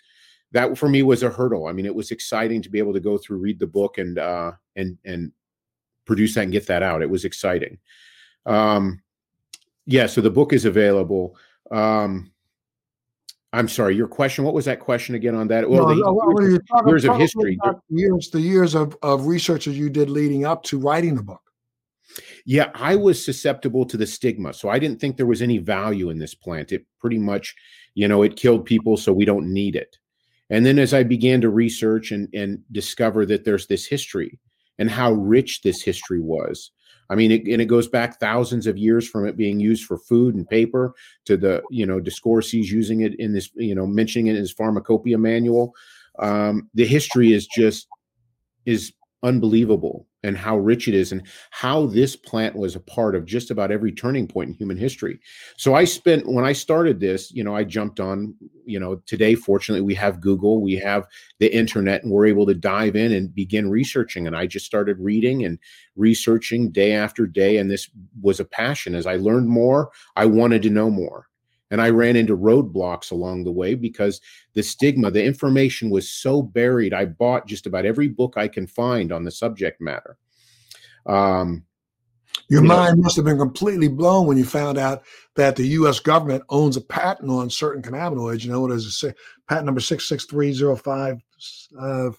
[0.52, 1.66] that for me was a hurdle.
[1.66, 4.18] I mean, it was exciting to be able to go through, read the book, and
[4.18, 5.32] uh, and and
[6.04, 7.02] produce that and get that out.
[7.02, 7.78] It was exciting.
[8.46, 9.02] Um,
[9.86, 11.36] yeah, so the book is available.
[11.70, 12.32] Um,
[13.52, 14.44] I'm sorry, your question.
[14.44, 15.68] What was that question again on that?
[15.68, 17.58] Well, no, the years, years of history.
[17.88, 21.40] Years, the years of, of research that you did leading up to writing the book.
[22.48, 24.54] Yeah, I was susceptible to the stigma.
[24.54, 26.70] So I didn't think there was any value in this plant.
[26.70, 27.56] It pretty much,
[27.94, 29.98] you know, it killed people, so we don't need it.
[30.48, 34.38] And then as I began to research and, and discover that there's this history
[34.78, 36.70] and how rich this history was.
[37.10, 39.98] I mean, it, and it goes back thousands of years from it being used for
[39.98, 44.28] food and paper to the, you know, Dioscorides's using it in this, you know, mentioning
[44.28, 45.74] it in his pharmacopoeia manual.
[46.20, 47.88] Um, the history is just
[48.66, 48.92] is
[49.22, 53.50] unbelievable and how rich it is and how this plant was a part of just
[53.50, 55.20] about every turning point in human history.
[55.56, 59.34] So I spent when I started this, you know, I jumped on, you know, today
[59.34, 61.06] fortunately we have Google, we have
[61.38, 64.98] the internet and we're able to dive in and begin researching and I just started
[64.98, 65.58] reading and
[65.94, 67.88] researching day after day and this
[68.20, 71.28] was a passion as I learned more, I wanted to know more.
[71.70, 74.20] And I ran into roadblocks along the way because
[74.54, 76.94] the stigma, the information was so buried.
[76.94, 80.16] I bought just about every book I can find on the subject matter.
[81.06, 81.64] Um,
[82.48, 85.02] Your you mind know, must have been completely blown when you found out
[85.34, 85.98] that the U.S.
[85.98, 88.44] government owns a patent on certain cannabinoids.
[88.44, 89.16] You know, what is it?
[89.48, 91.20] Patent number 66305,
[91.78, 92.10] uh,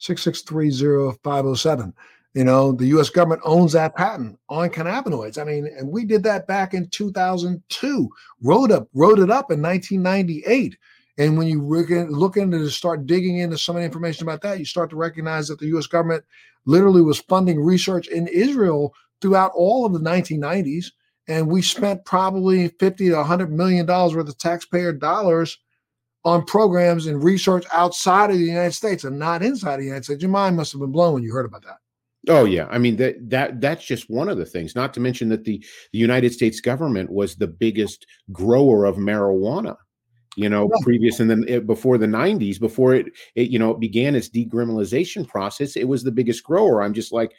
[0.00, 1.92] 6630507.
[2.34, 3.10] You know, the U.S.
[3.10, 5.40] government owns that patent on cannabinoids.
[5.40, 8.08] I mean, and we did that back in 2002.
[8.42, 10.76] Wrote up, wrote it up in 1998.
[11.16, 14.58] And when you look into to start digging into some of the information about that,
[14.58, 15.86] you start to recognize that the U.S.
[15.86, 16.24] government
[16.66, 20.86] literally was funding research in Israel throughout all of the 1990s,
[21.28, 25.58] and we spent probably 50 to 100 million dollars worth of taxpayer dollars
[26.24, 30.22] on programs and research outside of the United States and not inside the United States.
[30.22, 31.78] Your mind must have been blown when you heard about that.
[32.28, 34.74] Oh yeah, I mean that that that's just one of the things.
[34.74, 35.62] Not to mention that the
[35.92, 39.76] the United States government was the biggest grower of marijuana.
[40.36, 44.14] You know, previous and then before the '90s, before it, it you know it began
[44.14, 46.82] its decriminalization process, it was the biggest grower.
[46.82, 47.32] I'm just like,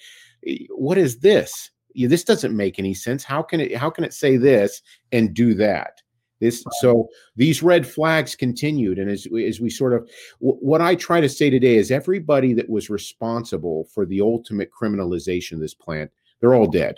[0.69, 1.71] what is this?
[1.95, 3.23] This doesn't make any sense.
[3.23, 3.75] How can it?
[3.75, 4.81] How can it say this
[5.11, 5.94] and do that?
[6.39, 10.09] This so these red flags continued, and as as we sort of
[10.39, 15.53] what I try to say today is everybody that was responsible for the ultimate criminalization
[15.53, 16.95] of this plant, they're all dead.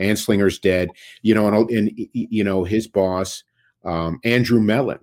[0.00, 0.88] Anslinger's dead,
[1.22, 3.44] you know, and, and you know his boss,
[3.84, 4.98] um, Andrew Mellon,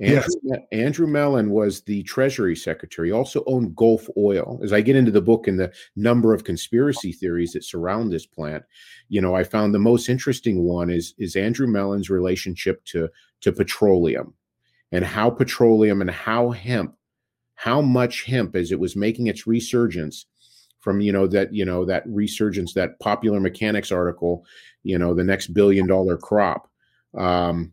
[0.00, 0.58] Andrew, yes.
[0.72, 3.12] Andrew Mellon was the Treasury Secretary.
[3.12, 4.58] Also owned Gulf Oil.
[4.62, 8.26] As I get into the book and the number of conspiracy theories that surround this
[8.26, 8.64] plant,
[9.08, 13.10] you know, I found the most interesting one is is Andrew Mellon's relationship to
[13.42, 14.34] to petroleum
[14.92, 16.94] and how petroleum and how hemp,
[17.54, 20.26] how much hemp as it was making its resurgence
[20.80, 24.44] from you know that you know that resurgence that popular mechanics article,
[24.82, 26.68] you know, the next billion dollar crop.
[27.16, 27.72] Um,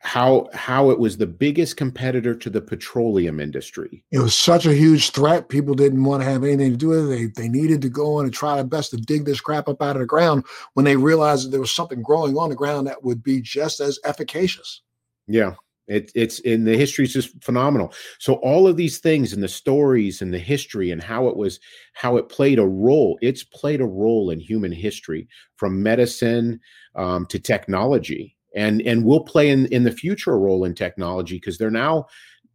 [0.00, 4.02] how how it was the biggest competitor to the petroleum industry.
[4.10, 5.50] It was such a huge threat.
[5.50, 7.34] People didn't want to have anything to do with it.
[7.36, 9.82] They they needed to go in and try their best to dig this crap up
[9.82, 12.86] out of the ground when they realized that there was something growing on the ground
[12.86, 14.82] that would be just as efficacious.
[15.26, 15.54] Yeah.
[15.86, 17.92] It, it's in the history is just phenomenal.
[18.20, 21.58] So all of these things and the stories and the history and how it was,
[21.94, 23.18] how it played a role.
[23.20, 25.26] It's played a role in human history
[25.56, 26.60] from medicine
[26.94, 31.36] um, to technology and and will play in in the future a role in technology
[31.36, 32.06] because they're now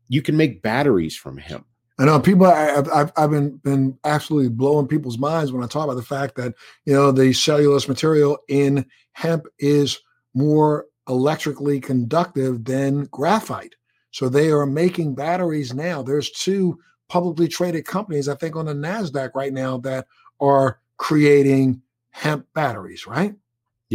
[0.07, 1.65] you can make batteries from hemp.
[1.97, 2.45] I know people.
[2.45, 6.35] I've, I've I've been been absolutely blowing people's minds when I talk about the fact
[6.35, 6.53] that
[6.85, 9.99] you know the cellulose material in hemp is
[10.33, 13.75] more electrically conductive than graphite.
[14.11, 16.01] So they are making batteries now.
[16.01, 16.77] There's two
[17.07, 20.07] publicly traded companies, I think, on the Nasdaq right now that
[20.41, 23.07] are creating hemp batteries.
[23.07, 23.35] Right?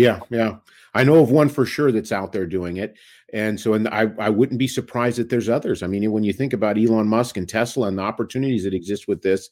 [0.00, 0.56] Yeah, yeah.
[0.94, 2.96] I know of one for sure that's out there doing it.
[3.34, 5.82] And so, and I, I wouldn't be surprised that there's others.
[5.82, 9.06] I mean, when you think about Elon Musk and Tesla and the opportunities that exist
[9.06, 9.50] with this,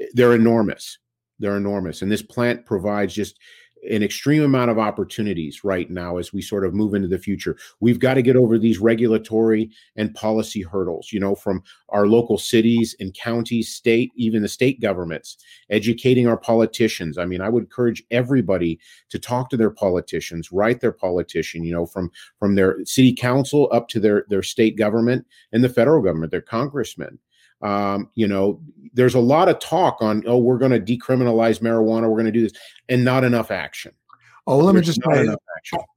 [0.00, 0.98] eh, they're enormous.
[1.40, 2.00] They're enormous.
[2.02, 3.38] And this plant provides just
[3.90, 7.56] an extreme amount of opportunities right now as we sort of move into the future.
[7.80, 12.38] We've got to get over these regulatory and policy hurdles, you know, from our local
[12.38, 15.36] cities and counties, state, even the state governments,
[15.70, 17.18] educating our politicians.
[17.18, 18.78] I mean, I would encourage everybody
[19.10, 23.68] to talk to their politicians, write their politician, you know, from from their city council
[23.72, 27.18] up to their their state government and the federal government, their congressmen
[27.62, 28.60] um, you know,
[28.94, 32.32] there's a lot of talk on, oh, we're going to decriminalize marijuana, we're going to
[32.32, 32.52] do this,
[32.88, 33.92] and not enough action.
[34.46, 35.28] Oh, let me just say,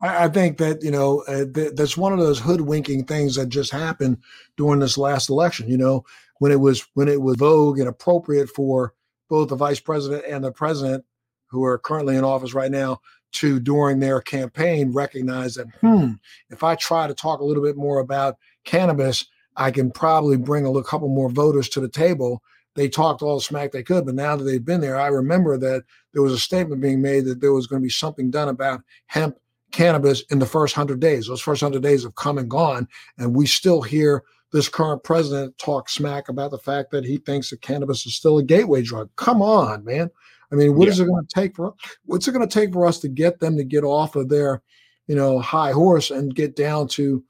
[0.01, 3.47] I, I, think that you know uh, th- that's one of those hoodwinking things that
[3.47, 4.17] just happened
[4.57, 5.69] during this last election.
[5.69, 6.03] You know,
[6.39, 8.93] when it was when it was vogue and appropriate for
[9.29, 11.05] both the vice president and the president,
[11.47, 12.99] who are currently in office right now,
[13.31, 16.13] to during their campaign recognize that hmm,
[16.49, 18.35] if I try to talk a little bit more about
[18.65, 19.27] cannabis,
[19.57, 22.41] I can probably bring a couple more voters to the table.
[22.75, 25.57] They talked all the smack they could, but now that they've been there, I remember
[25.57, 25.83] that
[26.13, 28.81] there was a statement being made that there was going to be something done about
[29.07, 29.37] hemp
[29.71, 31.27] cannabis in the first hundred days.
[31.27, 32.87] Those first hundred days have come and gone,
[33.17, 37.49] and we still hear this current president talk smack about the fact that he thinks
[37.49, 39.09] that cannabis is still a gateway drug.
[39.15, 40.09] Come on, man.
[40.51, 40.91] I mean, what yeah.
[40.91, 41.73] is it going to take for
[42.05, 44.61] what's it going to take for us to get them to get off of their,
[45.07, 47.23] you know, high horse and get down to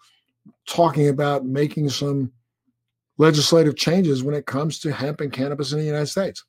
[0.68, 2.32] talking about making some
[3.18, 6.44] legislative changes when it comes to hemp and cannabis in the United States.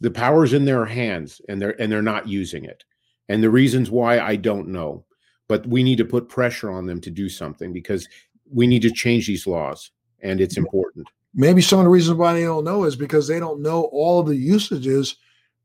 [0.00, 2.84] The power's in their hands and they're and they're not using it.
[3.28, 5.04] And the reasons why I don't know,
[5.48, 8.08] but we need to put pressure on them to do something because
[8.50, 9.90] we need to change these laws
[10.20, 11.08] and it's important.
[11.34, 14.22] Maybe some of the reasons why they don't know is because they don't know all
[14.22, 15.16] the usages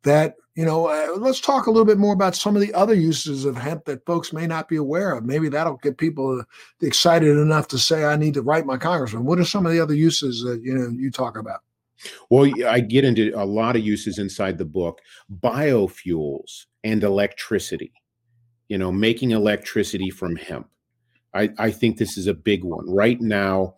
[0.04, 2.94] that you know uh, let's talk a little bit more about some of the other
[2.94, 5.26] uses of hemp that folks may not be aware of.
[5.26, 6.44] Maybe that'll get people uh,
[6.82, 9.26] excited enough to say i need to write my congressman.
[9.26, 11.62] What are some of the other uses that you know you talk about?
[12.30, 15.00] Well i get into a lot of uses inside the book.
[15.42, 17.94] Biofuels and electricity
[18.72, 20.66] you know making electricity from hemp.
[21.34, 22.90] I, I think this is a big one.
[22.90, 23.76] Right now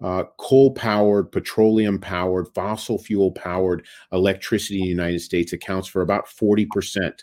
[0.00, 6.02] uh, coal powered, petroleum powered, fossil fuel powered electricity in the United States accounts for
[6.02, 7.22] about 40%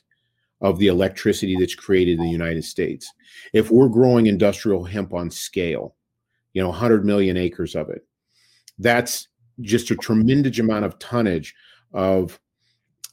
[0.62, 3.12] of the electricity that's created in the United States.
[3.54, 5.96] If we're growing industrial hemp on scale,
[6.54, 8.06] you know, 100 million acres of it,
[8.80, 9.28] that's
[9.62, 11.54] just a tremendous amount of tonnage
[11.94, 12.40] of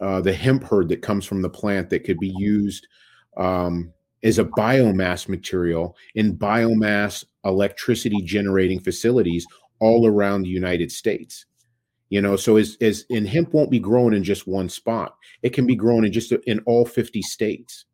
[0.00, 2.86] uh, the hemp hurd that comes from the plant that could be used
[3.36, 3.92] um,
[4.22, 9.46] as a biomass material in biomass electricity generating facilities
[9.80, 11.46] all around the United States.
[12.10, 15.14] You know, so as, as in hemp won't be grown in just one spot.
[15.42, 17.84] It can be grown in just in all 50 states.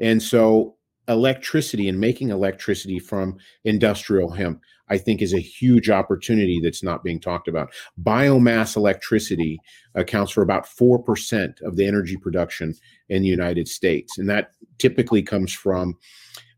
[0.00, 0.76] And so
[1.08, 7.02] electricity and making electricity from industrial hemp, I think is a huge opportunity that's not
[7.02, 7.72] being talked about.
[8.02, 9.60] Biomass electricity
[9.94, 12.74] accounts for about 4% of the energy production
[13.08, 14.18] in the United States.
[14.18, 15.96] And that typically comes from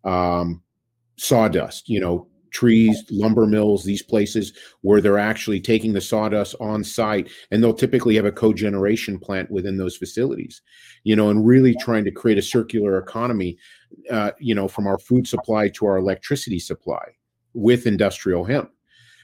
[0.04, 0.62] um,
[1.16, 6.84] sawdust, you know, trees, lumber mills, these places where they're actually taking the sawdust on
[6.84, 10.62] site and they'll typically have a cogeneration plant within those facilities,
[11.04, 13.56] you know, and really trying to create a circular economy,
[14.10, 17.04] uh, you know, from our food supply to our electricity supply
[17.54, 18.70] with industrial hemp.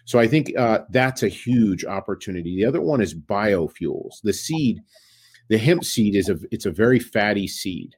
[0.05, 2.57] So I think uh, that's a huge opportunity.
[2.57, 4.21] The other one is biofuels.
[4.23, 4.81] The seed,
[5.49, 7.97] the hemp seed is a it's a very fatty seed,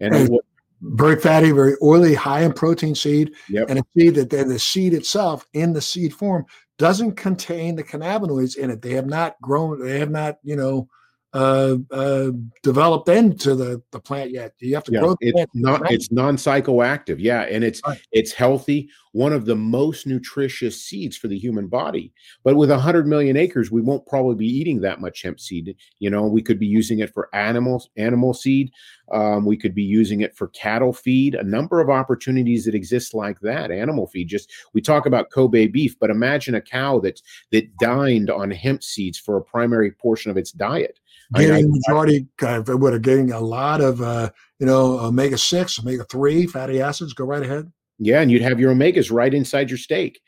[0.00, 0.44] and what
[0.82, 3.70] very fatty, very oily, high in protein seed, Yep.
[3.70, 6.44] and a seed that the seed itself in the seed form
[6.76, 8.82] doesn't contain the cannabinoids in it.
[8.82, 10.88] They have not grown, they have not, you know,
[11.34, 12.30] uh, uh,
[12.62, 14.54] developed into the, the plant yet.
[14.60, 18.00] You have to yeah, grow it's not it's non-psychoactive yeah and it's Right.
[18.12, 22.12] it's healthy one of the most nutritious seeds for the human body.
[22.42, 25.76] But with 100 million acres we won't probably be eating that much hemp seed.
[26.00, 28.72] You know we could be using it for animals animal seed.
[29.12, 31.36] Um, we could be using it for cattle feed.
[31.36, 34.28] A number of opportunities that exist like that animal feed.
[34.28, 37.20] Just we talk about kobe beef but imagine a cow that
[37.52, 40.98] that dined on hemp seeds for a primary portion of its diet.
[41.34, 45.78] Getting majority kind of what are getting a lot of uh, you know omega six,
[45.78, 47.12] omega three fatty acids.
[47.12, 47.70] Go right ahead.
[47.98, 50.20] Yeah, and you'd have your omegas right inside your steak.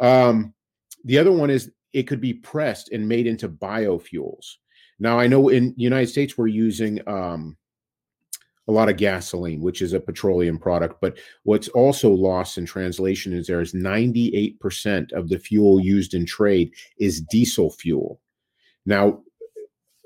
[0.00, 0.54] Um,
[1.04, 4.56] the other one is it could be pressed and made into biofuels.
[4.98, 7.56] Now I know in the United States we're using um,
[8.68, 13.32] a lot of gasoline, which is a petroleum product, but what's also lost in translation
[13.32, 18.20] is there is 98% of the fuel used in trade is diesel fuel.
[18.86, 19.22] Now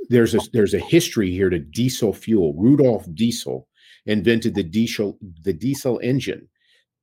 [0.08, 2.54] there's a there's a history here to diesel fuel.
[2.54, 3.66] Rudolf Diesel
[4.06, 6.48] invented the diesel the diesel engine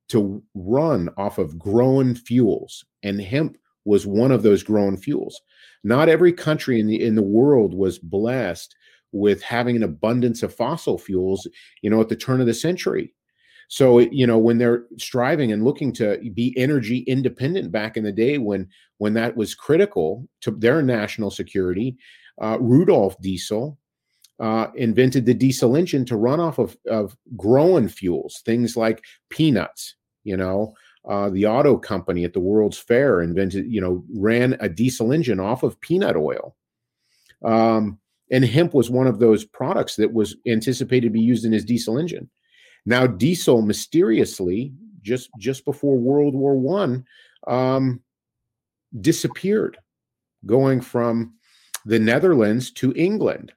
[0.08, 5.40] to run off of grown fuels, and hemp was one of those grown fuels.
[5.84, 8.74] Not every country in the in the world was blessed
[9.12, 11.46] with having an abundance of fossil fuels,
[11.82, 13.12] you know, at the turn of the century.
[13.68, 18.12] So, you know, when they're striving and looking to be energy independent back in the
[18.12, 21.96] day when when that was critical to their national security,
[22.40, 23.78] uh, Rudolf Diesel
[24.42, 29.94] uh, invented the diesel engine to run off of, of growing fuels, things like peanuts.
[30.24, 30.74] You know,
[31.08, 35.38] uh, the Otto company at the World's Fair invented, you know, ran a diesel engine
[35.38, 36.56] off of peanut oil.
[37.44, 38.00] Um,
[38.32, 41.64] and hemp was one of those products that was anticipated to be used in his
[41.64, 42.28] diesel engine.
[42.84, 44.72] Now, diesel mysteriously,
[45.02, 47.04] just just before World War One,
[47.46, 48.00] um,
[49.00, 49.78] disappeared,
[50.46, 51.34] going from
[51.84, 53.52] the Netherlands to England.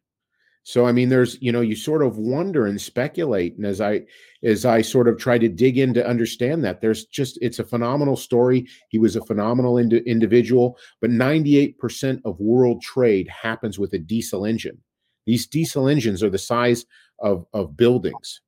[0.68, 4.02] So I mean, there's you know, you sort of wonder and speculate, and as I
[4.44, 7.64] as I sort of try to dig in to understand that, there's just it's a
[7.64, 8.66] phenomenal story.
[8.90, 14.44] He was a phenomenal ind- individual, but 98% of world trade happens with a diesel
[14.44, 14.82] engine.
[15.28, 16.84] These diesel engines are the size
[17.20, 18.42] of of buildings.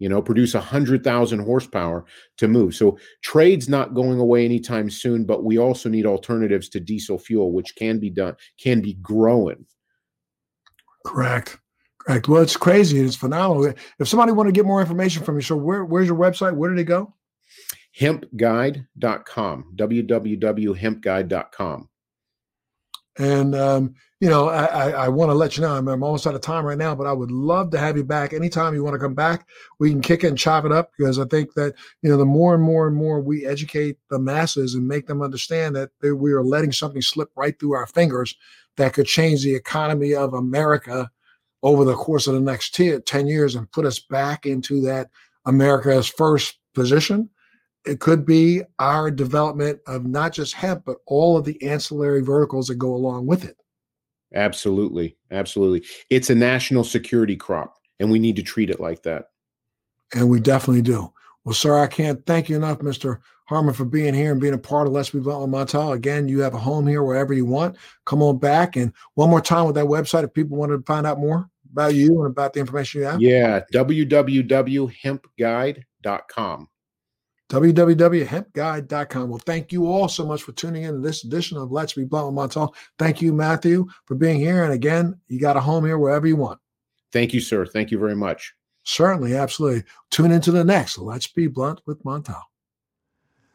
[0.00, 2.04] You know, produce a hundred thousand horsepower
[2.36, 2.74] to move.
[2.74, 7.52] So trade's not going away anytime soon, but we also need alternatives to diesel fuel,
[7.52, 9.64] which can be done, can be growing.
[11.08, 11.58] Correct.
[11.98, 12.28] Correct.
[12.28, 13.00] Well, it's crazy.
[13.00, 13.74] It's phenomenal.
[13.98, 16.54] If somebody want to get more information from you, so where, where's your website?
[16.54, 17.14] Where did they go?
[17.98, 21.88] hempguide.com, www.hempguide.com.
[23.18, 26.26] And um, you know, I, I, I want to let you know I'm, I'm almost
[26.26, 28.82] out of time right now, but I would love to have you back anytime you
[28.82, 29.46] want to come back.
[29.78, 32.24] We can kick it and chop it up because I think that you know the
[32.24, 36.12] more and more and more we educate the masses and make them understand that they,
[36.12, 38.36] we are letting something slip right through our fingers
[38.76, 41.10] that could change the economy of America
[41.62, 45.10] over the course of the next 10, 10 years and put us back into that
[45.44, 47.28] America's first position
[47.88, 52.68] it could be our development of not just hemp, but all of the ancillary verticals
[52.68, 53.56] that go along with it.
[54.34, 55.16] Absolutely.
[55.30, 55.84] Absolutely.
[56.10, 59.30] It's a national security crop, and we need to treat it like that.
[60.14, 61.10] And we definitely do.
[61.44, 63.20] Well, sir, I can't thank you enough, Mr.
[63.46, 65.94] Harmon, for being here and being a part of Let's Be Blunt with Montel.
[65.94, 67.78] Again, you have a home here wherever you want.
[68.04, 68.76] Come on back.
[68.76, 71.94] And one more time with that website if people want to find out more about
[71.94, 73.22] you and about the information you have.
[73.22, 76.68] Yeah, www.hempguide.com
[77.48, 79.28] www.hempguide.com.
[79.30, 82.04] Well, thank you all so much for tuning in to this edition of Let's Be
[82.04, 82.74] Blunt with Montel.
[82.98, 84.64] Thank you, Matthew, for being here.
[84.64, 86.60] And again, you got a home here wherever you want.
[87.10, 87.64] Thank you, sir.
[87.64, 88.54] Thank you very much.
[88.84, 89.84] Certainly, absolutely.
[90.10, 92.42] Tune into the next Let's Be Blunt with Montel.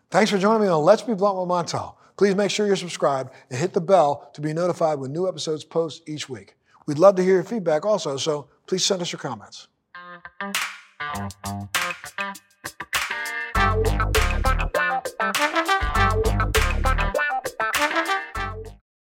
[0.09, 1.95] Thanks for joining me on Let's Be Blunt with Montel.
[2.17, 5.63] Please make sure you're subscribed and hit the bell to be notified when new episodes
[5.63, 6.55] post each week.
[6.85, 9.67] We'd love to hear your feedback also, so please send us your comments.
[13.85, 15.62] Thank you.